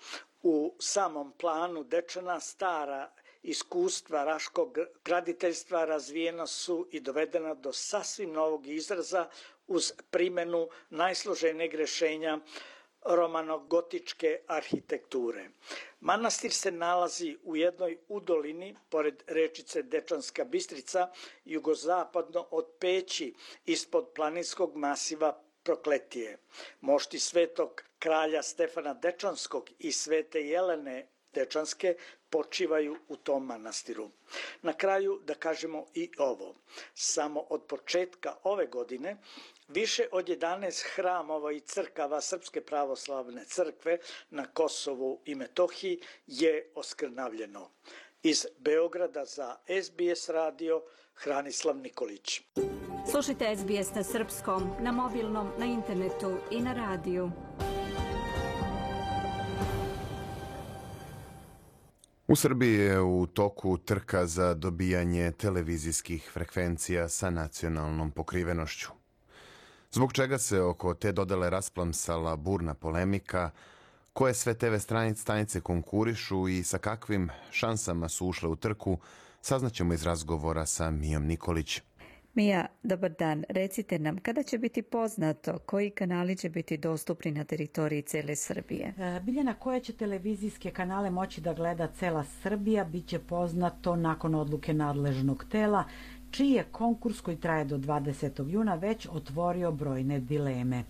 [0.47, 3.11] U samom planu Dečana stara
[3.43, 9.29] iskustva raškog graditeljstva razvijena su i dovedena do sasvim novog izraza
[9.67, 12.39] uz primenu najsloženijeg rešenja
[13.05, 15.49] romanogotičke arhitekture.
[15.99, 21.09] Manastir se nalazi u jednoj udolini, pored rečice Dečanska Bistrica,
[21.45, 23.33] jugozapadno od Peći,
[23.65, 26.37] ispod planinskog masiva Prokletije.
[26.81, 31.95] Mošti svetog kralja Stefana Dečanskog i svete Jelene Dečanske
[32.29, 34.09] počivaju u tom manastiru.
[34.61, 36.55] Na kraju da kažemo i ovo.
[36.93, 39.17] Samo od početka ove godine
[39.67, 43.97] više od 11 hramova i crkava Srpske pravoslavne crkve
[44.29, 47.71] na Kosovu i Metohiji je oskrnavljeno.
[48.23, 52.41] Iz Beograda za SBS radio Hranislav Nikolić.
[53.11, 57.31] Slušajte SBS na srpskom, na mobilnom, na internetu i na radiju.
[62.27, 68.89] U Srbiji je u toku trka za dobijanje televizijskih frekvencija sa nacionalnom pokrivenošću.
[69.91, 73.51] Zbog čega se oko te dodele rasplamsala burna polemika,
[74.13, 74.75] koje sve TV
[75.15, 78.97] stanice konkurišu i sa kakvim šansama su ušle u trku,
[79.41, 81.81] saznaćemo iz razgovora sa Mijom Nikolić.
[82.35, 83.43] Mija, dobar dan.
[83.49, 88.93] Recite nam, kada će biti poznato koji kanali će biti dostupni na teritoriji cele Srbije?
[88.97, 94.35] E, Biljana, koje će televizijske kanale moći da gleda cela Srbija, bit će poznato nakon
[94.35, 95.83] odluke nadležnog tela,
[96.31, 98.49] čiji je konkurs koji traje do 20.
[98.49, 100.83] juna već otvorio brojne dileme.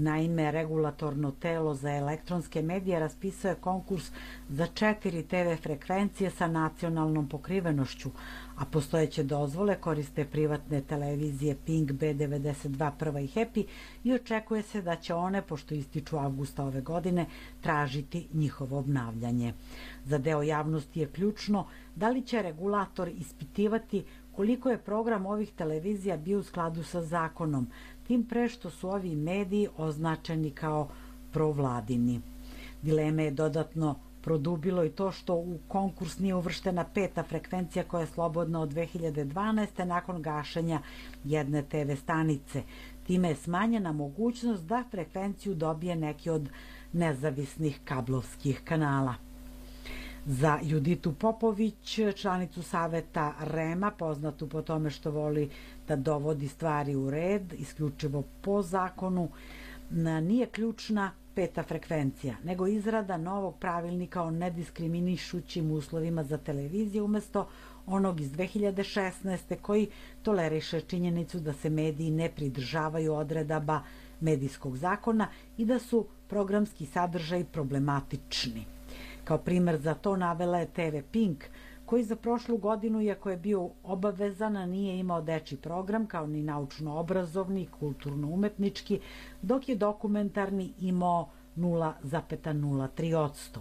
[0.00, 4.10] Naime, regulatorno telo za elektronske medije raspisao je konkurs
[4.48, 8.10] za četiri TV frekvencije sa nacionalnom pokrivenošću,
[8.56, 13.64] a postojeće dozvole koriste privatne televizije Pink, B92, Prva i Happy
[14.04, 17.26] i očekuje se da će one, pošto ističu avgusta ove godine,
[17.60, 19.54] tražiti njihovo obnavljanje.
[20.04, 26.16] Za deo javnosti je ključno da li će regulator ispitivati koliko je program ovih televizija
[26.16, 27.66] bio u skladu sa zakonom,
[28.10, 30.88] tim pre što su ovi mediji označeni kao
[31.32, 32.20] provladini.
[32.82, 38.06] Dileme je dodatno produbilo i to što u konkurs nije uvrštena peta frekvencija koja je
[38.06, 39.84] slobodna od 2012.
[39.84, 40.80] nakon gašenja
[41.24, 42.62] jedne TV stanice.
[43.06, 46.48] Time je smanjena mogućnost da frekvenciju dobije neki od
[46.92, 49.29] nezavisnih kablovskih kanala.
[50.26, 55.50] Za Juditu Popović, članicu saveta REMA, poznatu po tome što voli
[55.88, 59.28] da dovodi stvari u red, isključivo po zakonu,
[60.22, 67.48] nije ključna peta frekvencija, nego izrada novog pravilnika o nediskriminišućim uslovima za televiziju umesto
[67.86, 69.56] onog iz 2016.
[69.62, 69.88] koji
[70.22, 73.80] toleriše činjenicu da se mediji ne pridržavaju odredaba
[74.20, 78.79] medijskog zakona i da su programski sadržaj problematični.
[79.30, 81.44] Kao primer za to navela je TV Pink,
[81.86, 87.68] koji za prošlu godinu, iako je bio obavezan, nije imao deči program, kao ni naučno-obrazovni,
[87.80, 89.00] kulturno-umetnički,
[89.42, 93.58] dok je dokumentarni imao 0,03%.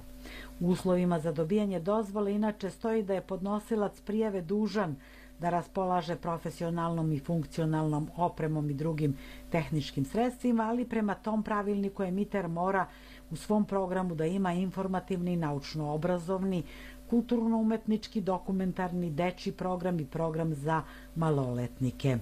[0.60, 4.96] U uslovima za dobijanje dozvole inače stoji da je podnosilac prijave dužan
[5.40, 9.18] da raspolaže profesionalnom i funkcionalnom opremom i drugim
[9.52, 12.86] tehničkim sredstvima, ali prema tom pravilniku emiter mora
[13.32, 16.64] u svom programu da ima informativni, naučno-obrazovni,
[17.10, 20.84] kulturno-umetnički, dokumentarni, deči program i program za
[21.16, 22.18] maloletnike.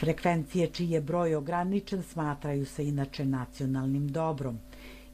[0.00, 4.58] Frekvencije čiji je broj ograničen smatraju se inače nacionalnim dobrom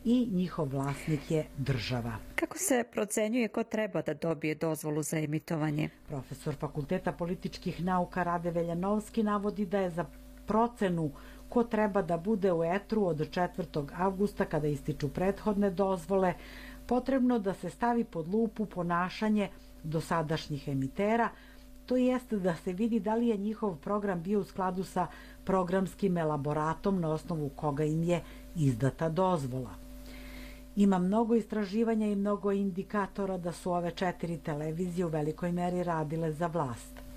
[0.05, 2.13] i njihov vlasnik je država.
[2.35, 5.89] Kako se procenjuje ko treba da dobije dozvolu za emitovanje?
[6.09, 10.05] Profesor Fakulteta političkih nauka Rade Veljanovski navodi da je za
[10.47, 11.11] procenu
[11.49, 13.87] ko treba da bude u etru od 4.
[13.97, 16.35] avgusta kada ističu prethodne dozvole,
[16.87, 19.49] potrebno da se stavi pod lupu ponašanje
[19.83, 21.29] dosadašnjih emitera,
[21.87, 25.07] to jeste da se vidi da li je njihov program bio u skladu sa
[25.45, 28.23] programskim elaboratom na osnovu koga im je
[28.57, 29.71] izdata dozvola.
[30.77, 36.33] Ima mnogo istraživanja i mnogo indikatora da su ove četiri televizije u velikoj meri radile
[36.33, 37.08] za vlast.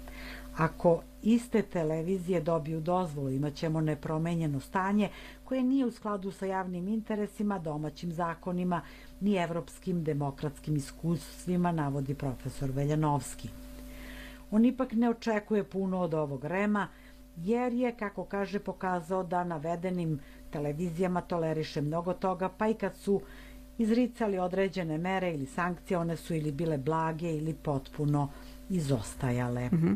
[0.58, 5.10] Ako iste televizije dobiju dozvolu, imaćemo nepromenjeno stanje
[5.43, 8.82] koje nije u skladu sa javnim interesima, domaćim zakonima,
[9.20, 13.49] ni evropskim demokratskim iskustvima, navodi profesor Veljanovski.
[14.52, 16.88] On ipak ne očekuje puno od ovog rema,
[17.38, 20.20] jer je, kako kaže, pokazao da navedenim
[20.52, 23.22] televizijama toleriše mnogo toga, pa i kad su
[23.78, 28.30] izricali određene mere ili sankcije, one su ili bile blage ili potpuno
[28.72, 29.65] izostajale.
[29.65, 29.95] Mm -hmm.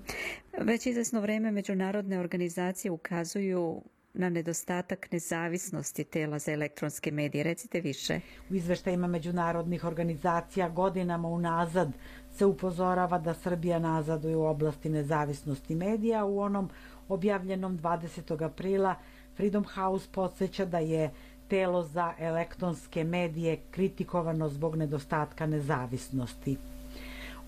[0.61, 3.81] Već izvesno vreme međunarodne organizacije ukazuju
[4.13, 7.43] na nedostatak nezavisnosti tela za elektronske medije.
[7.43, 8.19] Recite više.
[8.49, 11.91] U izveštajima međunarodnih organizacija godinama unazad
[12.31, 16.25] se upozorava da Srbija nazaduje u oblasti nezavisnosti medija.
[16.25, 16.69] U onom
[17.07, 18.45] objavljenom 20.
[18.45, 18.95] aprila
[19.35, 21.11] Freedom House podsjeća da je
[21.47, 26.57] telo za elektronske medije kritikovano zbog nedostatka nezavisnosti.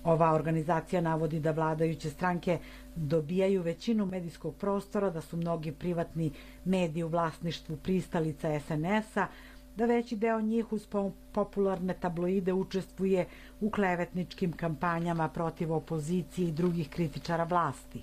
[0.04, 2.58] Ova organizacija navodi da vladajuće stranke
[2.96, 6.30] dobijaju većinu medijskog prostora, da su mnogi privatni
[6.64, 9.26] mediji u vlasništvu pristalica SNS-a,
[9.76, 10.86] da veći deo njih uz
[11.32, 13.26] popularne tabloide učestvuje
[13.60, 18.02] u klevetničkim kampanjama protiv opozicije i drugih kritičara vlasti.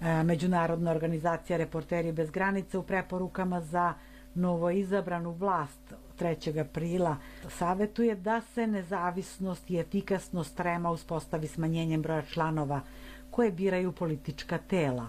[0.00, 3.94] E, Međunarodna organizacija Reporteri bez granica u preporukama za
[4.34, 6.60] novo izabranu vlast 3.
[6.60, 7.16] aprila
[7.48, 12.80] savetuje da se nezavisnost i efikasnost REMA uspostavi smanjenjem broja članova
[13.30, 15.08] koje biraju politička tela,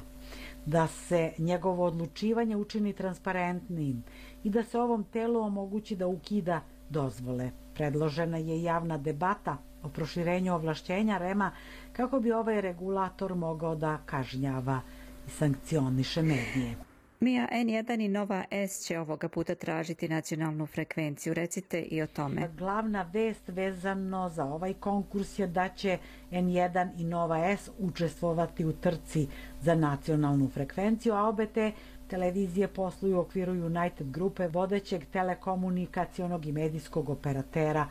[0.66, 4.04] da se njegovo odlučivanje učini transparentnim
[4.44, 7.52] i da se ovom telu omogući da ukida dozvole.
[7.74, 11.52] Predložena je javna debata o proširenju ovlašćenja REMA
[11.94, 14.82] kako bi ovaj regulator mogao da kažnjava
[15.28, 16.87] i sankcioniše medije.
[17.20, 21.34] Mija N1 i Nova S će ovoga puta tražiti nacionalnu frekvenciju.
[21.34, 22.50] Recite i o tome.
[22.58, 25.98] Glavna vest vezano za ovaj konkurs je da će
[26.32, 29.28] N1 i Nova S učestvovati u trci
[29.62, 31.72] za nacionalnu frekvenciju, a obe te
[32.08, 37.88] televizije posluju u okviru United grupe vodećeg telekomunikacionog i medijskog operatera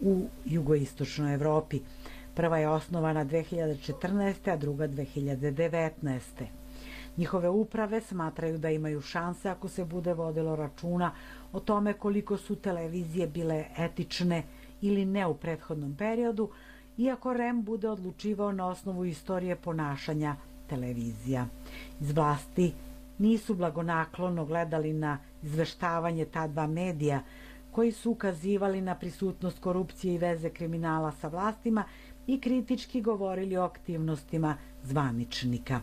[0.00, 1.80] u jugoistočnoj Evropi.
[2.34, 4.52] Prva je osnovana 2014.
[4.52, 6.63] a druga 2019.
[7.16, 11.12] Njihove uprave smatraju da imaju šanse ako se bude vodilo računa
[11.52, 14.42] o tome koliko su televizije bile etične
[14.80, 16.48] ili ne u prethodnom periodu,
[16.98, 20.36] iako REM bude odlučivao na osnovu istorije ponašanja
[20.66, 21.46] televizija.
[22.00, 22.72] Iz vlasti
[23.18, 27.22] nisu blagonaklono gledali na izveštavanje ta dva medija
[27.70, 31.84] koji su ukazivali na prisutnost korupcije i veze kriminala sa vlastima
[32.26, 35.80] i kritički govorili o aktivnostima zvaničnika.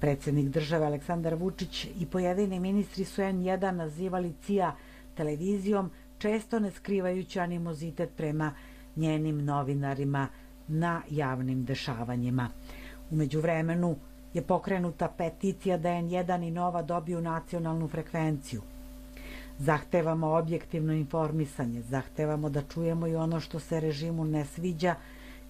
[0.00, 4.74] Predsednik države Aleksandar Vučić i pojedini ministri su N1 nazivali CIA
[5.14, 8.52] televizijom, često ne skrivajući animozitet prema
[8.96, 10.28] njenim novinarima
[10.68, 12.48] na javnim dešavanjima.
[13.10, 13.96] Umeđu vremenu
[14.34, 18.62] je pokrenuta peticija da N1 i Nova dobiju nacionalnu frekvenciju.
[19.58, 24.94] Zahtevamo objektivno informisanje, zahtevamo da čujemo i ono što se režimu ne sviđa,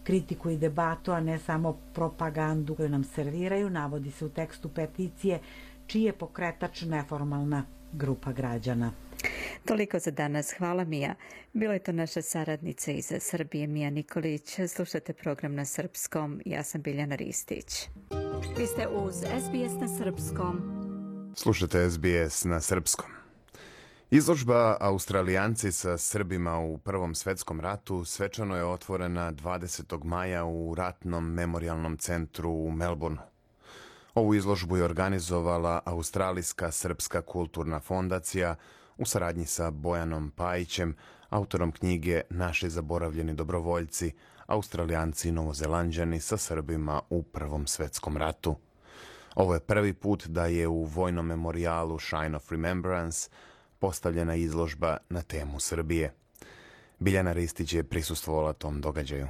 [0.07, 5.41] kritiku i debatu, a ne samo propagandu koju nam serviraju, navodi se u tekstu peticije,
[5.87, 8.93] čiji je pokretač neformalna grupa građana.
[9.65, 10.55] Toliko za danas.
[10.59, 11.15] Hvala Mija.
[11.53, 14.59] Bilo je to naša saradnica iz Srbije, Mija Nikolić.
[14.69, 16.41] Slušate program na srpskom.
[16.45, 17.89] Ja sam Biljana Ristić.
[18.59, 20.61] Vi ste uz SBS na srpskom.
[21.35, 23.16] Slušate SBS na srpskom.
[24.11, 30.05] Izložba Australijanci sa Srbima u Prvom svetskom ratu svečano je otvorena 20.
[30.05, 33.25] maja u Ratnom memorialnom centru u Melbourneu.
[34.15, 38.55] Ovu izložbu je organizovala Australijska srpska kulturna fondacija
[38.99, 40.97] u saradnji sa Bojanom Pajićem,
[41.29, 44.13] autorom knjige Naši zaboravljeni dobrovoljci,
[44.47, 48.57] Australijanci i Novozelanđani sa Srbima u Prvom svetskom ratu.
[49.35, 53.31] Ovo je prvi put da je u vojnom memorialu Shine of Remembrance
[53.79, 56.13] postavljena izložba na temu Srbije.
[56.99, 59.27] Biljana Ristić je prisustvovala tom događaju.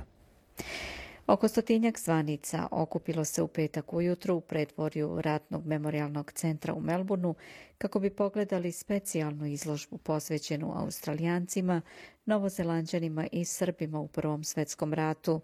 [1.26, 7.34] Oko stotinjak zvanica okupilo se u petak ujutru u predvorju Ratnog memorialnog centra u Melbourneu
[7.78, 11.82] kako bi pogledali specijalnu izložbu posvećenu Australijancima,
[12.26, 15.40] Novozelanđanima i Srbima u Prvom svetskom ratu.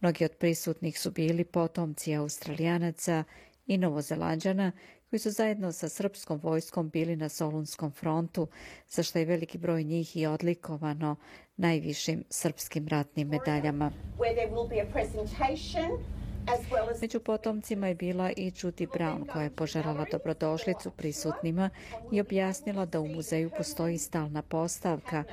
[0.00, 3.24] Mnogi od prisutnih su bili potomci Australijanaca
[3.66, 4.72] i Novozelanđana
[5.14, 8.46] koji su zajedno sa srpskom vojskom bili na Solunskom frontu,
[8.88, 11.16] za što je veliki broj njih i odlikovano
[11.56, 13.90] najvišim srpskim ratnim medaljama.
[17.00, 21.70] Među potomcima je bila i Judy Brown koja je poželala dobrodošlicu prisutnima
[22.12, 25.24] i objasnila da u muzeju postoji stalna postavka,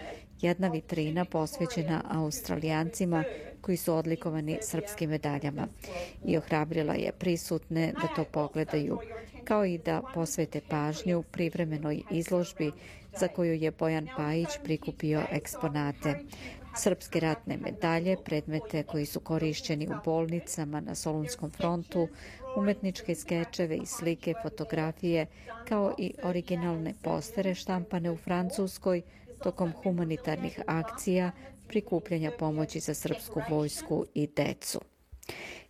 [0.41, 3.23] jedna vitrina posvećena Australijancima
[3.61, 5.67] koji su odlikovani srpskim medaljama
[6.25, 8.99] i ohrabrila je prisutne da to pogledaju,
[9.43, 12.71] kao i da posvete pažnju privremenoj izložbi
[13.19, 16.19] za koju je Bojan Pajić prikupio eksponate.
[16.75, 22.07] Srpske ratne medalje, predmete koji su korišćeni u bolnicama na Solunskom frontu,
[22.57, 25.25] umetničke skečeve i slike, fotografije,
[25.67, 29.01] kao i originalne postere štampane u Francuskoj
[29.43, 31.31] tokom humanitarnih akcija
[31.67, 34.81] prikupljanja pomoći za srpsku vojsku i decu.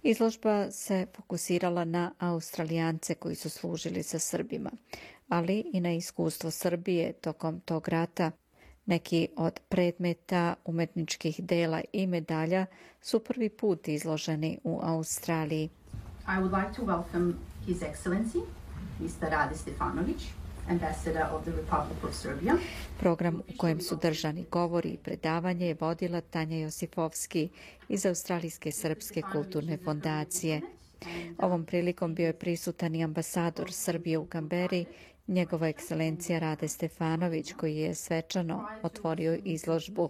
[0.04, 4.72] Izložba se fokusirala na Australijance koji su služili sa Srbima,
[5.30, 8.32] ali i na iskustvo Srbije tokom tog rata.
[8.86, 12.66] Neki od predmeta, umetničkih dela i medalja
[13.02, 15.70] su prvi put izloženi u Australiji.
[16.28, 17.34] I would like to welcome
[17.66, 18.42] His Excellency,
[19.00, 19.30] Mr.
[19.30, 20.24] Rade Stefanović,
[20.70, 22.54] of the Republic of Serbia.
[23.00, 27.50] Program u kojem su držani govori i predavanje je vodila Tanja Josifovski
[27.90, 30.62] iz Australijske srpske kulturne fondacije.
[31.38, 34.86] Ovom prilikom bio je prisutan i ambasador Srbije u Kamberi
[35.28, 40.10] njegova ekscelencija Rade Stefanović koji je svečano otvorio izložbu.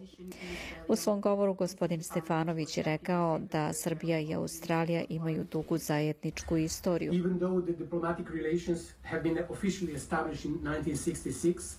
[0.88, 7.14] U svom govoru gospodin Stefanović je rekao da Srbija i Australija imaju dugu zajedničku istoriju.
[7.14, 11.78] Even though the diplomatic relations have been officially established in 1966,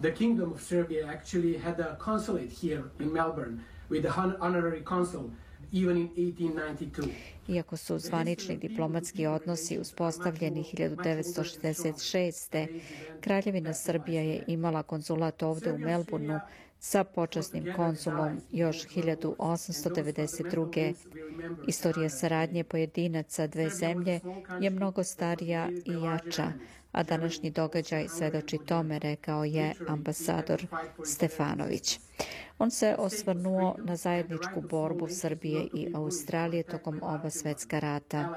[0.00, 3.58] the Kingdom of Serbia actually had a consulate here in Melbourne
[3.90, 5.30] with a honorary consul
[5.72, 7.31] even in 1892.
[7.48, 12.80] Iako su zvanični diplomatski odnosi uspostavljeni 1966.
[13.20, 16.38] Kraljevina Srbija je imala konzulat ovde u Melbourneu
[16.84, 20.94] sa počasnim konsulom još 1892.
[21.68, 24.20] Istorija saradnje pojedinaca dve zemlje
[24.60, 26.52] je mnogo starija i jača,
[26.92, 30.66] a današnji događaj svedoči tome, rekao je ambasador
[31.04, 32.00] Stefanović.
[32.62, 38.34] On se osvrnuo na zajedničku borbu Srbije i Australije tokom oba svetska rata.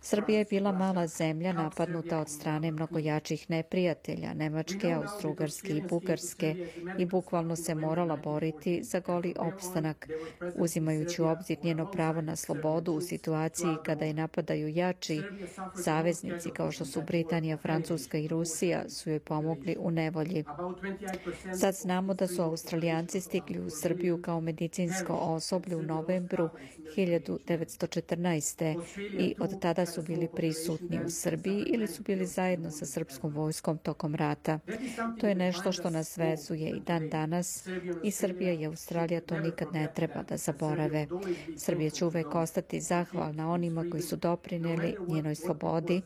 [0.00, 6.66] Srbija je bila mala zemlja napadnuta od strane mnogo jačih neprijatelja, Nemačke, Austrougarske i Bugarske
[6.98, 10.08] i bukvalno se morala boriti za goli opstanak,
[10.56, 15.22] uzimajući u obzir njeno pravo na slobodu u situaciji kada je napadaju jači
[15.84, 20.44] saveznici kao što su Britanija, Francuska i Rusija su joj pomogli u nevolji.
[21.60, 26.48] Sad znamo da su Australijanci stigli u Srbiju kao medicinsko osoblje u novembru
[26.96, 28.82] 1914.
[29.18, 33.78] i od tada su bili prisutni u Srbiji ili su bili zajedno sa srpskom vojskom
[33.78, 34.58] tokom rata.
[35.20, 37.66] To je nešto što nas vezuje i dan danas
[38.04, 41.06] i Srbija i Australija to nikad ne treba da zaborave.
[41.56, 46.02] Srbija će uvek ostati zahvalna onima koji su doprineli njenoj slobodi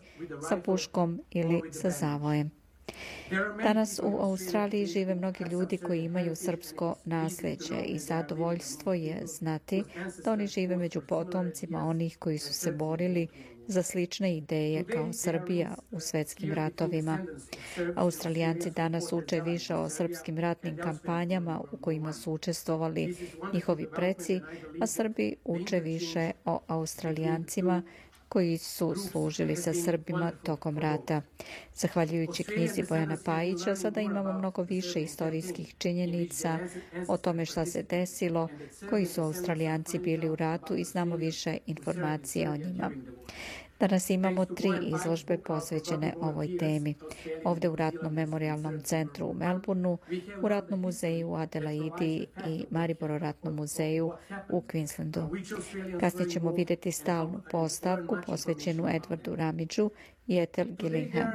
[0.48, 2.65] sa puškom ili sa zavojem.
[3.62, 9.82] Danas u Australiji žive mnogi ljudi koji imaju srpsko nasleđe i zadovoljstvo je znati
[10.24, 13.28] da oni žive među potomcima onih koji su se borili
[13.66, 17.18] za slične ideje kao Srbija u svetskim ratovima.
[17.96, 23.16] Australijanci danas uče više o srpskim ratnim kampanjama u kojima su učestvovali
[23.52, 24.40] njihovi preci,
[24.80, 27.82] a Srbi uče više o Australijancima
[28.28, 31.22] koji su služili sa Srbima tokom rata.
[31.74, 36.58] Zahvaljujući knjizi Bojana Pajića, sada imamo mnogo više istorijskih činjenica
[37.08, 38.48] o tome šta se desilo,
[38.90, 42.90] koji su Australijanci bili u ratu i znamo više informacije o njima.
[43.80, 46.94] Danas imamo tri izložbe posvećene ovoj temi.
[47.44, 49.98] Ovde u Ratnom memorialnom centru u Melbourneu,
[50.42, 54.12] u Ratnom muzeju u Adelaidi i Mariboro Ratnom muzeju
[54.50, 55.28] u Queenslandu.
[56.00, 59.90] Kasnije ćemo videti stalnu postavku posvećenu Edwardu Ramidžu
[60.26, 61.32] i Ethel Gillingham.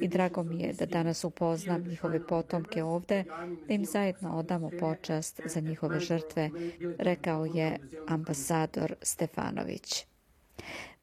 [0.00, 3.24] I drago mi je da danas upoznam njihove potomke ovde,
[3.68, 6.50] da im zajedno odamo počast za njihove žrtve,
[6.98, 7.78] rekao je
[8.08, 10.06] ambasador Stefanović.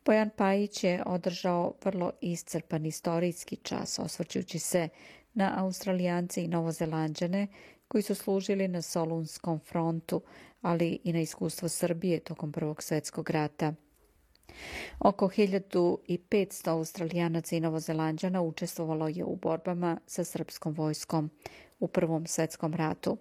[0.06, 4.90] Bojan Pajić je održao vrlo iscrpan istorijski čas, osvrćući se
[5.34, 7.48] na Australijance i Novozelanđane
[7.88, 10.22] koji su služili na Solunskom frontu,
[10.62, 13.74] ali i na iskustvo Srbije tokom Prvog svetskog rata.
[15.00, 21.30] Oko 1500 Australijanaca i Novozelanđana učestvovalo je u borbama sa srpskom vojskom
[21.82, 23.18] u Prvom svetskom ratu.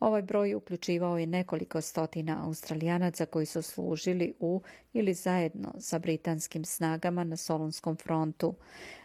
[0.00, 6.64] Ovaj broj uključivao je nekoliko stotina Australijanaca koji su služili u ili zajedno sa britanskim
[6.64, 8.54] snagama na Solunskom frontu.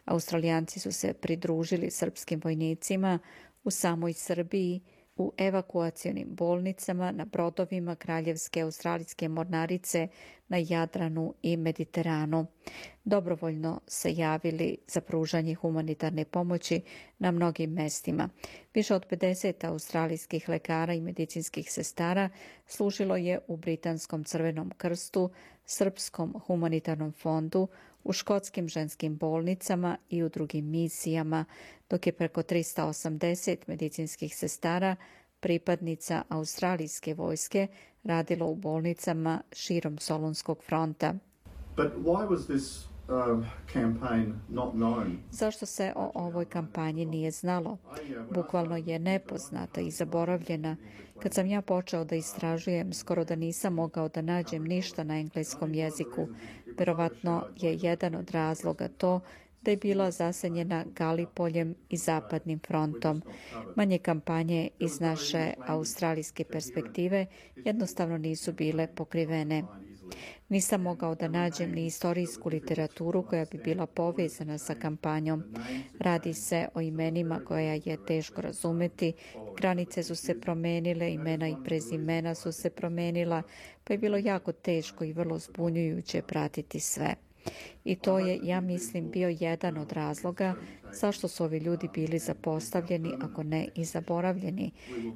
[0.06, 3.20] Australijanci su se pridružili srpskim vojnicima
[3.64, 4.82] u samoj Srbiji
[5.18, 10.08] u evakuacionim bolnicama na brodovima Kraljevske australijske mornarice
[10.48, 12.46] na Jadranu i Mediteranu.
[13.04, 16.82] Dobrovoljno se javili za pružanje humanitarne pomoći
[17.20, 18.30] na mnogim mestima.
[18.74, 22.30] Više od 50 australijskih lekara i medicinskih sestara
[22.68, 25.30] služilo je u Britanskom crvenom krstu,
[25.66, 27.68] Srpskom humanitarnom fondu,
[28.06, 31.46] u škotskim ženskim bolnicama i u drugim misijama,
[31.90, 34.96] dok je preko 380 medicinskih sestara
[35.40, 37.68] pripadnica australijske vojske
[38.04, 41.14] radilo u bolnicama širom Solunskog fronta.
[41.76, 42.95] But why was this
[45.32, 47.78] Zašto se o ovoj kampanji nije znalo?
[48.32, 50.76] Bukvalno je nepoznata i zaboravljena.
[51.20, 55.74] Kad sam ja počeo da istražujem, skoro da nisam mogao da nađem ništa na engleskom
[55.74, 56.28] jeziku.
[56.78, 59.20] Verovatno je jedan od razloga to
[59.62, 63.22] da je bila zasenjena Galipoljem i Zapadnim frontom.
[63.76, 67.26] Manje kampanje iz naše australijske perspektive
[67.56, 69.64] jednostavno nisu bile pokrivene.
[70.50, 75.44] Nisam mogao da nađem ni istorijsku literaturu koja bi bila povezana sa kampanjom.
[76.00, 79.14] Radi se o imenima koja je teško razumeti,
[79.58, 83.42] granice su se promenile, imena i prezimena su se promenila,
[83.84, 87.16] pa je bilo jako teško i vrlo zbunjujuće pratiti sve.
[87.84, 90.56] I to je, ja mislim, bio jedan od razloga
[90.96, 94.72] zašto su ovi ljudi bili zapostavljeni, ako ne i zaboravljeni.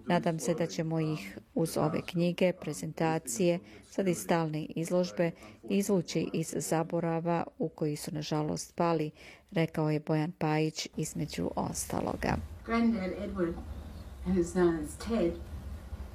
[0.07, 3.59] Nadam se da ćemo ih uz ove knjige, prezentacije,
[3.89, 5.32] sad i stalne izložbe
[5.69, 9.11] izvući iz zaborava u koji su nažalost pali,
[9.51, 12.38] rekao je Bojan Pajić između ostaloga.
[12.65, 13.53] Granddad Edward,
[14.27, 15.34] who's known as Ted,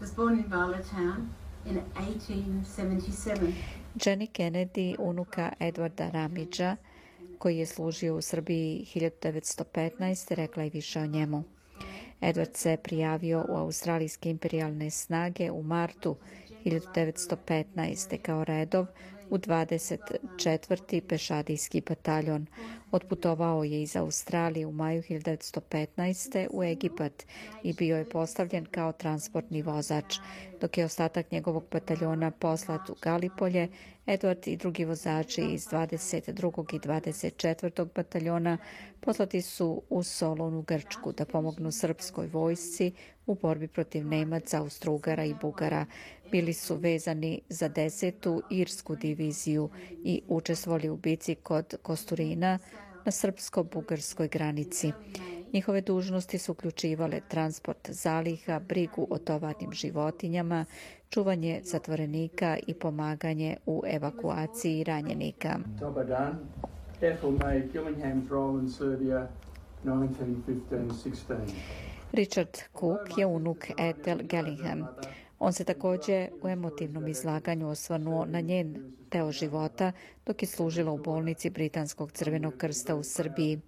[0.00, 3.52] was born in Barlowtown in 1877.
[3.94, 6.76] Jenny Kennedy, unuka Edwarda Ramidža,
[7.38, 10.34] koji je služio u Srbiji 1915.
[10.34, 11.42] rekla je više o njemu.
[12.20, 16.16] Edward se prijavio u australijske imperialne snage u martu
[16.64, 18.18] 1915.
[18.18, 18.86] kao redov
[19.30, 21.00] u 24.
[21.00, 22.46] pešadijski bataljon.
[22.90, 26.46] Otputovao je iz Australije u maju 1915.
[26.50, 27.26] u Egipat
[27.62, 30.18] i bio je postavljen kao transportni vozač.
[30.60, 33.68] Dok je ostatak njegovog bataljona poslat u Galipolje,
[34.06, 36.76] Edward i drugi vozači iz 22.
[36.76, 37.88] i 24.
[37.94, 38.58] bataljona
[39.00, 42.92] poslati su u Solon Grčku da pomognu srpskoj vojsci
[43.26, 45.86] u borbi protiv Nemaca, Austrugara i Bugara.
[46.34, 49.68] Bili su vezani za desetu Irsku diviziju
[50.04, 52.58] i učestvovali u bici kod Kosturina
[53.04, 54.92] na srpsko-bugarskoj granici.
[55.52, 60.64] Njihove dužnosti su uključivale transport zaliha, brigu o tovarnim životinjama,
[61.10, 65.58] čuvanje zatvorenika i pomaganje u evakuaciji ranjenika.
[65.80, 66.38] Dobar dan.
[67.00, 69.28] Ethel May, Gillingham, Roland, Serbia,
[69.84, 71.14] 1915-16.
[72.12, 74.86] Richard Cook je unuk Ethel Gellingham.
[75.38, 79.92] On se takođe u emotivnom izlaganju osvanuo na njen deo života
[80.26, 83.60] dok je služila u bolnici Britanskog crvenog krsta u Srbiji.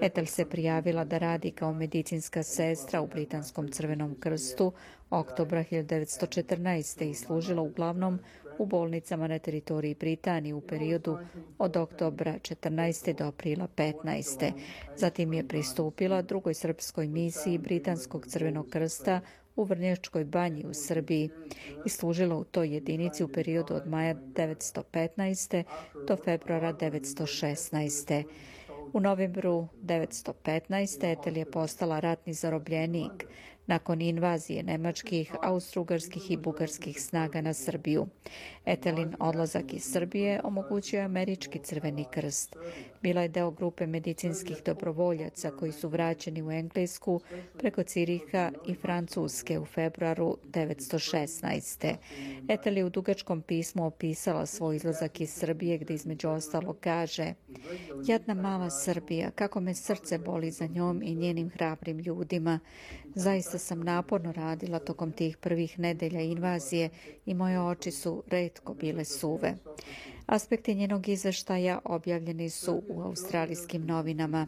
[0.00, 4.72] Etel se prijavila da radi kao medicinska sestra u Britanskom crvenom krstu
[5.10, 7.10] oktobra 1914.
[7.10, 8.18] i služila uglavnom
[8.58, 11.18] u bolnicama na teritoriji Britanije u periodu
[11.58, 13.14] od oktobra 14.
[13.14, 14.52] do aprila 15.
[14.96, 19.20] Zatim je pristupila drugoj srpskoj misiji Britanskog crvenog krsta
[19.58, 21.30] u Vrnjačkoj banji u Srbiji
[21.86, 25.62] i služila u toj jedinici u periodu od maja 1915.
[26.08, 28.24] do februara 1916.
[28.92, 31.12] U novembru 1915.
[31.12, 33.26] Etel je postala ratni zarobljenik
[33.68, 38.06] nakon invazije nemačkih, austrougarskih i bugarskih snaga na Srbiju.
[38.66, 42.56] Etelin odlazak iz Srbije omogućio američki crveni krst.
[43.02, 47.20] Bila je deo grupe medicinskih dobrovoljaca koji su vraćeni u Englesku
[47.58, 51.94] preko Ciriha i Francuske u februaru 1916.
[52.48, 57.34] Etel je u dugačkom pismu opisala svoj izlazak iz Srbije gdje između ostalo kaže
[58.06, 62.60] Jadna mala Srbija, kako me srce boli za njom i njenim hrabrim ljudima.
[63.14, 66.90] Zaista sam naporno radila tokom tih prvih nedelja invazije
[67.26, 69.54] i moje oči su redko bile suve.
[70.28, 74.46] Aspekti njenog izveštaja objavljeni su u australijskim novinama.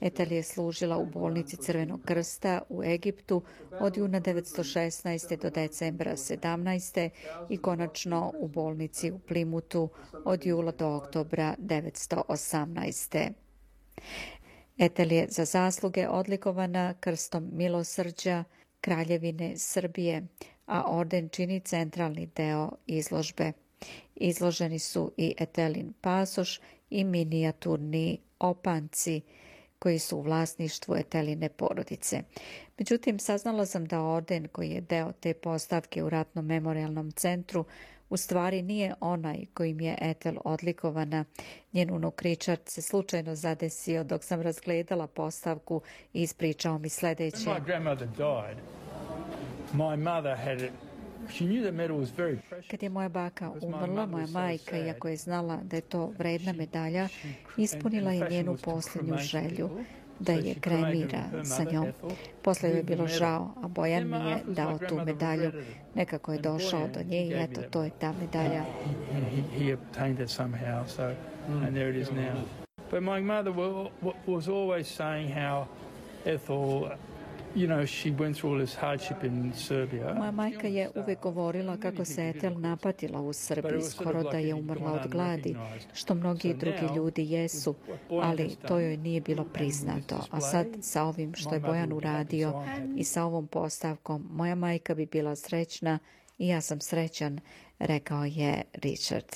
[0.00, 3.42] Etel je služila u bolnici Crvenog krsta u Egiptu
[3.80, 5.42] od juna 1916.
[5.42, 7.08] do decembra 17.
[7.48, 9.88] i konačno u bolnici u Plimutu
[10.24, 13.30] od jula do oktobra 1918.
[14.78, 18.44] Etel je za zasluge odlikovana krstom milosrđa
[18.80, 20.26] Kraljevine Srbije,
[20.66, 23.52] a orden čini centralni deo izložbe.
[24.16, 26.60] Izloženi su i Etelin pasoš
[26.90, 29.20] i minijaturni opanci
[29.78, 32.22] koji su u vlasništvu Eteline porodice.
[32.78, 37.64] Međutim, saznala sam da orden koji je deo te postavke u ratnom memorialnom centru
[38.10, 41.24] u stvari nije onaj kojim je Etel odlikovana.
[41.72, 45.80] Njen unuk Richard se slučajno zadesio dok sam razgledala postavku
[46.12, 47.50] i ispričao mi sljedeće.
[52.70, 57.08] Kad je moja baka umrla, moja majka, iako je znala da je to vredna medalja,
[57.56, 59.70] ispunila je njenu posljednju želju
[60.20, 61.86] da je kremira sa njom.
[62.42, 65.52] Posle je bilo žao, a Bojan mi je dao tu medalju.
[65.94, 68.64] Nekako je došao do nje i eto, to je ta medalja.
[72.90, 73.52] But my mother
[74.26, 75.66] was always saying how
[76.24, 76.88] Ethel
[77.54, 80.14] You know, she went through all this hardship in Serbia.
[80.14, 84.92] Moja majka je uvek govorila kako se Etel napatila u Srbiji, skoro da je umrla
[84.92, 85.56] od gladi,
[85.94, 87.74] što mnogi drugi ljudi jesu,
[88.10, 90.26] ali to joj nije bilo priznato.
[90.30, 92.62] A sad sa ovim što je Bojan uradio
[92.96, 95.98] i sa ovom postavkom, moja majka bi bila srećna
[96.38, 97.40] i ja sam srećan,
[97.78, 99.26] rekao je Richard.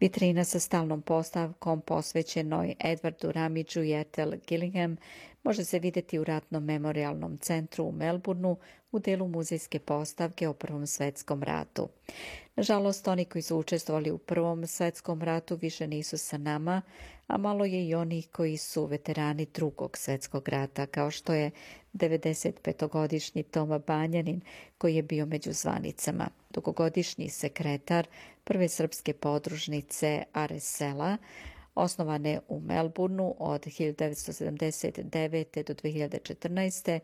[0.00, 4.96] Vitrina sa stalnom postavkom posvećenoj Edwardu Ramidžu i Ethel Gillingham
[5.42, 8.56] može se vidjeti u Ratnom memorialnom centru u Melbourneu
[8.92, 11.88] u delu muzejske postavke o Prvom svetskom ratu.
[12.56, 16.82] Nažalost, oni koji su učestvovali u Prvom svetskom ratu više nisu sa nama,
[17.26, 21.50] a malo je i onih koji su veterani drugog svjetskog rata, kao što je
[21.94, 24.40] 95-godišnji Toma Banjanin,
[24.78, 28.06] koji je bio među zvanicama, dugogodišnji sekretar
[28.44, 31.16] prve srpske podružnice Aresela,
[31.74, 35.62] osnovane u Melbourneu od 1979.
[35.62, 37.00] do 2014.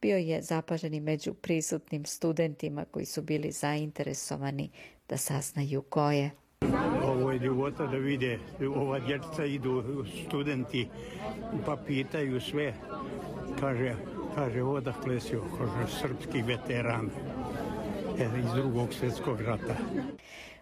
[0.00, 4.70] bio je zapaženi među prisutnim studentima koji su bili zainteresovani
[5.08, 6.30] da saznaju ko je.
[7.04, 8.38] Ovo je ljubota da vide,
[8.76, 10.88] ova dječica idu studenti
[11.66, 12.74] pa pitaju sve.
[13.60, 13.94] Kaže,
[14.34, 17.10] kaže odakle si, kaže, srpski veteran
[18.18, 19.76] e, iz drugog svjetskog rata.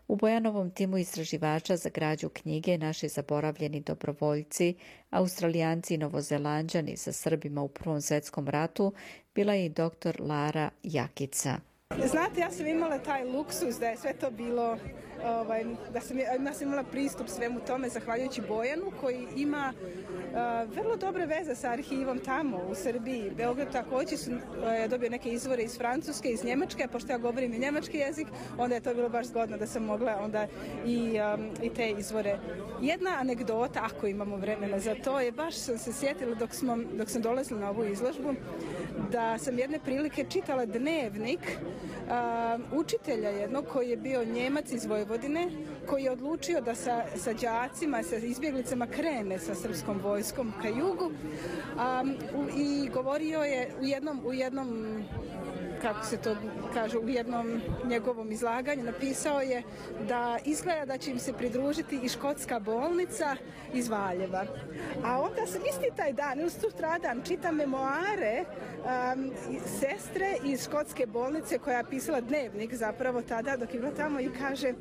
[0.09, 4.75] U Bojanovom timu istraživača za građu knjige naši zaboravljeni dobrovoljci,
[5.11, 8.93] australijanci i novozelanđani sa Srbima u Prvom svjetskom ratu,
[9.35, 11.57] bila je i doktor Lara Jakica.
[11.91, 14.79] Znate, ja sam imala taj luksus da je sve to bilo
[15.25, 20.97] ovaj, da sam, ja sam imala pristup svemu tome zahvaljujući Bojanu koji ima uh, vrlo
[20.97, 23.31] dobre veze sa arhivom tamo u Srbiji.
[23.37, 24.39] Beograd također su uh,
[24.91, 28.27] dobio neke izvore iz Francuske, iz Njemačke, pošto ja govorim i njemački jezik,
[28.59, 30.47] onda je to bilo baš zgodno da sam mogla onda
[30.87, 32.39] i, um, i te izvore.
[32.83, 37.11] Jedna anegdota, ako imamo vremena za to, je baš sam se sjetila dok, smo, dok
[37.11, 38.35] sam dolazila na ovu izložbu,
[39.11, 45.14] da sam jedne prilike čitala dnevnik uh, učitelja jednog koji je bio Njemac iz Vojvodine,
[45.87, 51.05] koji je odlučio da sa, sa đacima, sa izbjeglicama krene sa srpskom vojskom ka jugu
[51.05, 52.17] um,
[52.57, 54.99] i govorio je u jednom, u jednom
[55.85, 56.37] kako se to
[56.75, 59.63] kaže u jednom njegovom izlaganju, napisao je
[60.09, 63.37] da izgleda da će im se pridružiti i škotska bolnica
[63.75, 64.45] iz Valjeva.
[65.05, 69.31] A onda sam isti taj dan, ili sutradan, čitam memoare um,
[69.81, 74.31] sestre iz škotske bolnice koja je pisala dnevnik zapravo tada dok je bila tamo i
[74.39, 74.73] kaže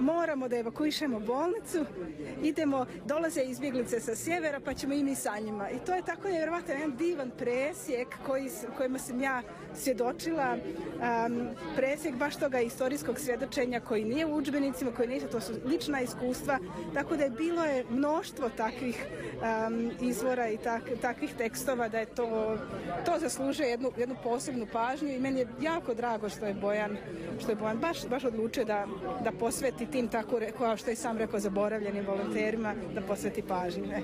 [0.00, 1.84] moramo da evakuišemo bolnicu,
[2.42, 5.70] idemo, dolaze izbjeglice sa sjevera pa ćemo i mi sa njima.
[5.70, 9.42] I to je tako nevjerovatno jedan divan presjek koji, kojima sam ja
[9.74, 15.52] svjedočila um, presjek baš toga istorijskog svjedočenja koji nije u učbenicima, koji nije, to su
[15.64, 16.58] lična iskustva,
[16.94, 22.06] tako da je bilo je mnoštvo takvih um, izvora i tak, takvih tekstova da je
[22.06, 22.58] to,
[23.04, 26.96] to zaslužuje jednu, jednu posebnu pažnju i meni je jako drago što je Bojan,
[27.40, 28.86] što je Bojan baš, baš odlučio da,
[29.24, 33.86] da posveti tim tako, kao što je sam rekao, zaboravljenim volonterima, da posveti pažnju.
[33.86, 34.02] Ne?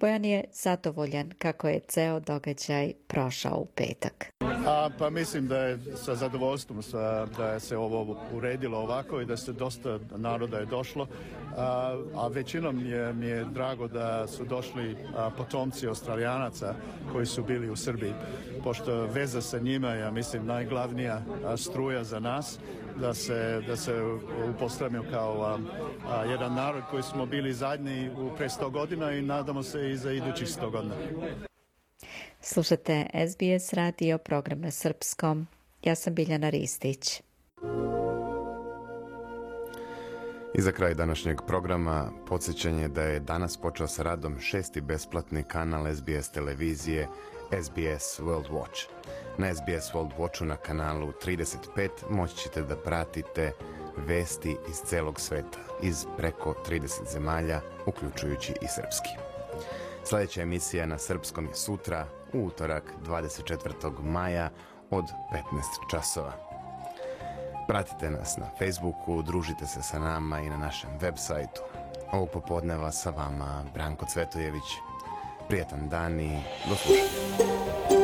[0.00, 4.26] Bojan je zadovoljan kako je ceo događaj prošao u petak.
[4.66, 9.26] A, pa mislim da je sa zadovoljstvom sa, da je se ovo uredilo ovako i
[9.26, 11.06] da se dosta naroda je došlo.
[11.56, 16.74] A, a većinom je, mi je drago da su došli a, potomci australijanaca
[17.12, 18.12] koji su bili u Srbiji,
[18.64, 21.22] pošto veza sa njima je, ja mislim, najglavnija
[21.56, 22.58] struja za nas
[23.00, 23.92] da se, da se
[24.54, 25.58] upostavimo kao a,
[26.08, 29.96] a, jedan narod koji smo bili zadnji u pre 100 godina i nadamo se i
[29.96, 30.94] za idućih 100 godina.
[32.40, 35.46] Slušate SBS radio program na srpskom.
[35.82, 37.22] Ja sam Biljana Ristić.
[40.54, 45.94] I za kraj današnjeg programa podsjećanje da je danas počeo sa radom šesti besplatni kanal
[45.94, 47.08] SBS televizije
[47.62, 48.86] SBS World Watch.
[49.38, 53.52] Na SBS World Watchu na kanalu 35 moći ćete da pratite
[53.96, 59.08] vesti iz celog sveta, iz preko 30 zemalja, uključujući i srpski.
[60.04, 64.02] Sljedeća emisija na srpskom je sutra, u utorak 24.
[64.02, 64.50] maja
[64.90, 66.32] od 15 časova.
[67.68, 71.60] Pratite nas na Facebooku, družite se sa nama i na našem web sajtu.
[72.12, 74.68] Ovog popodneva sa vama Branko Cvetojević.
[75.48, 78.03] Prijetan dan i do slušanja.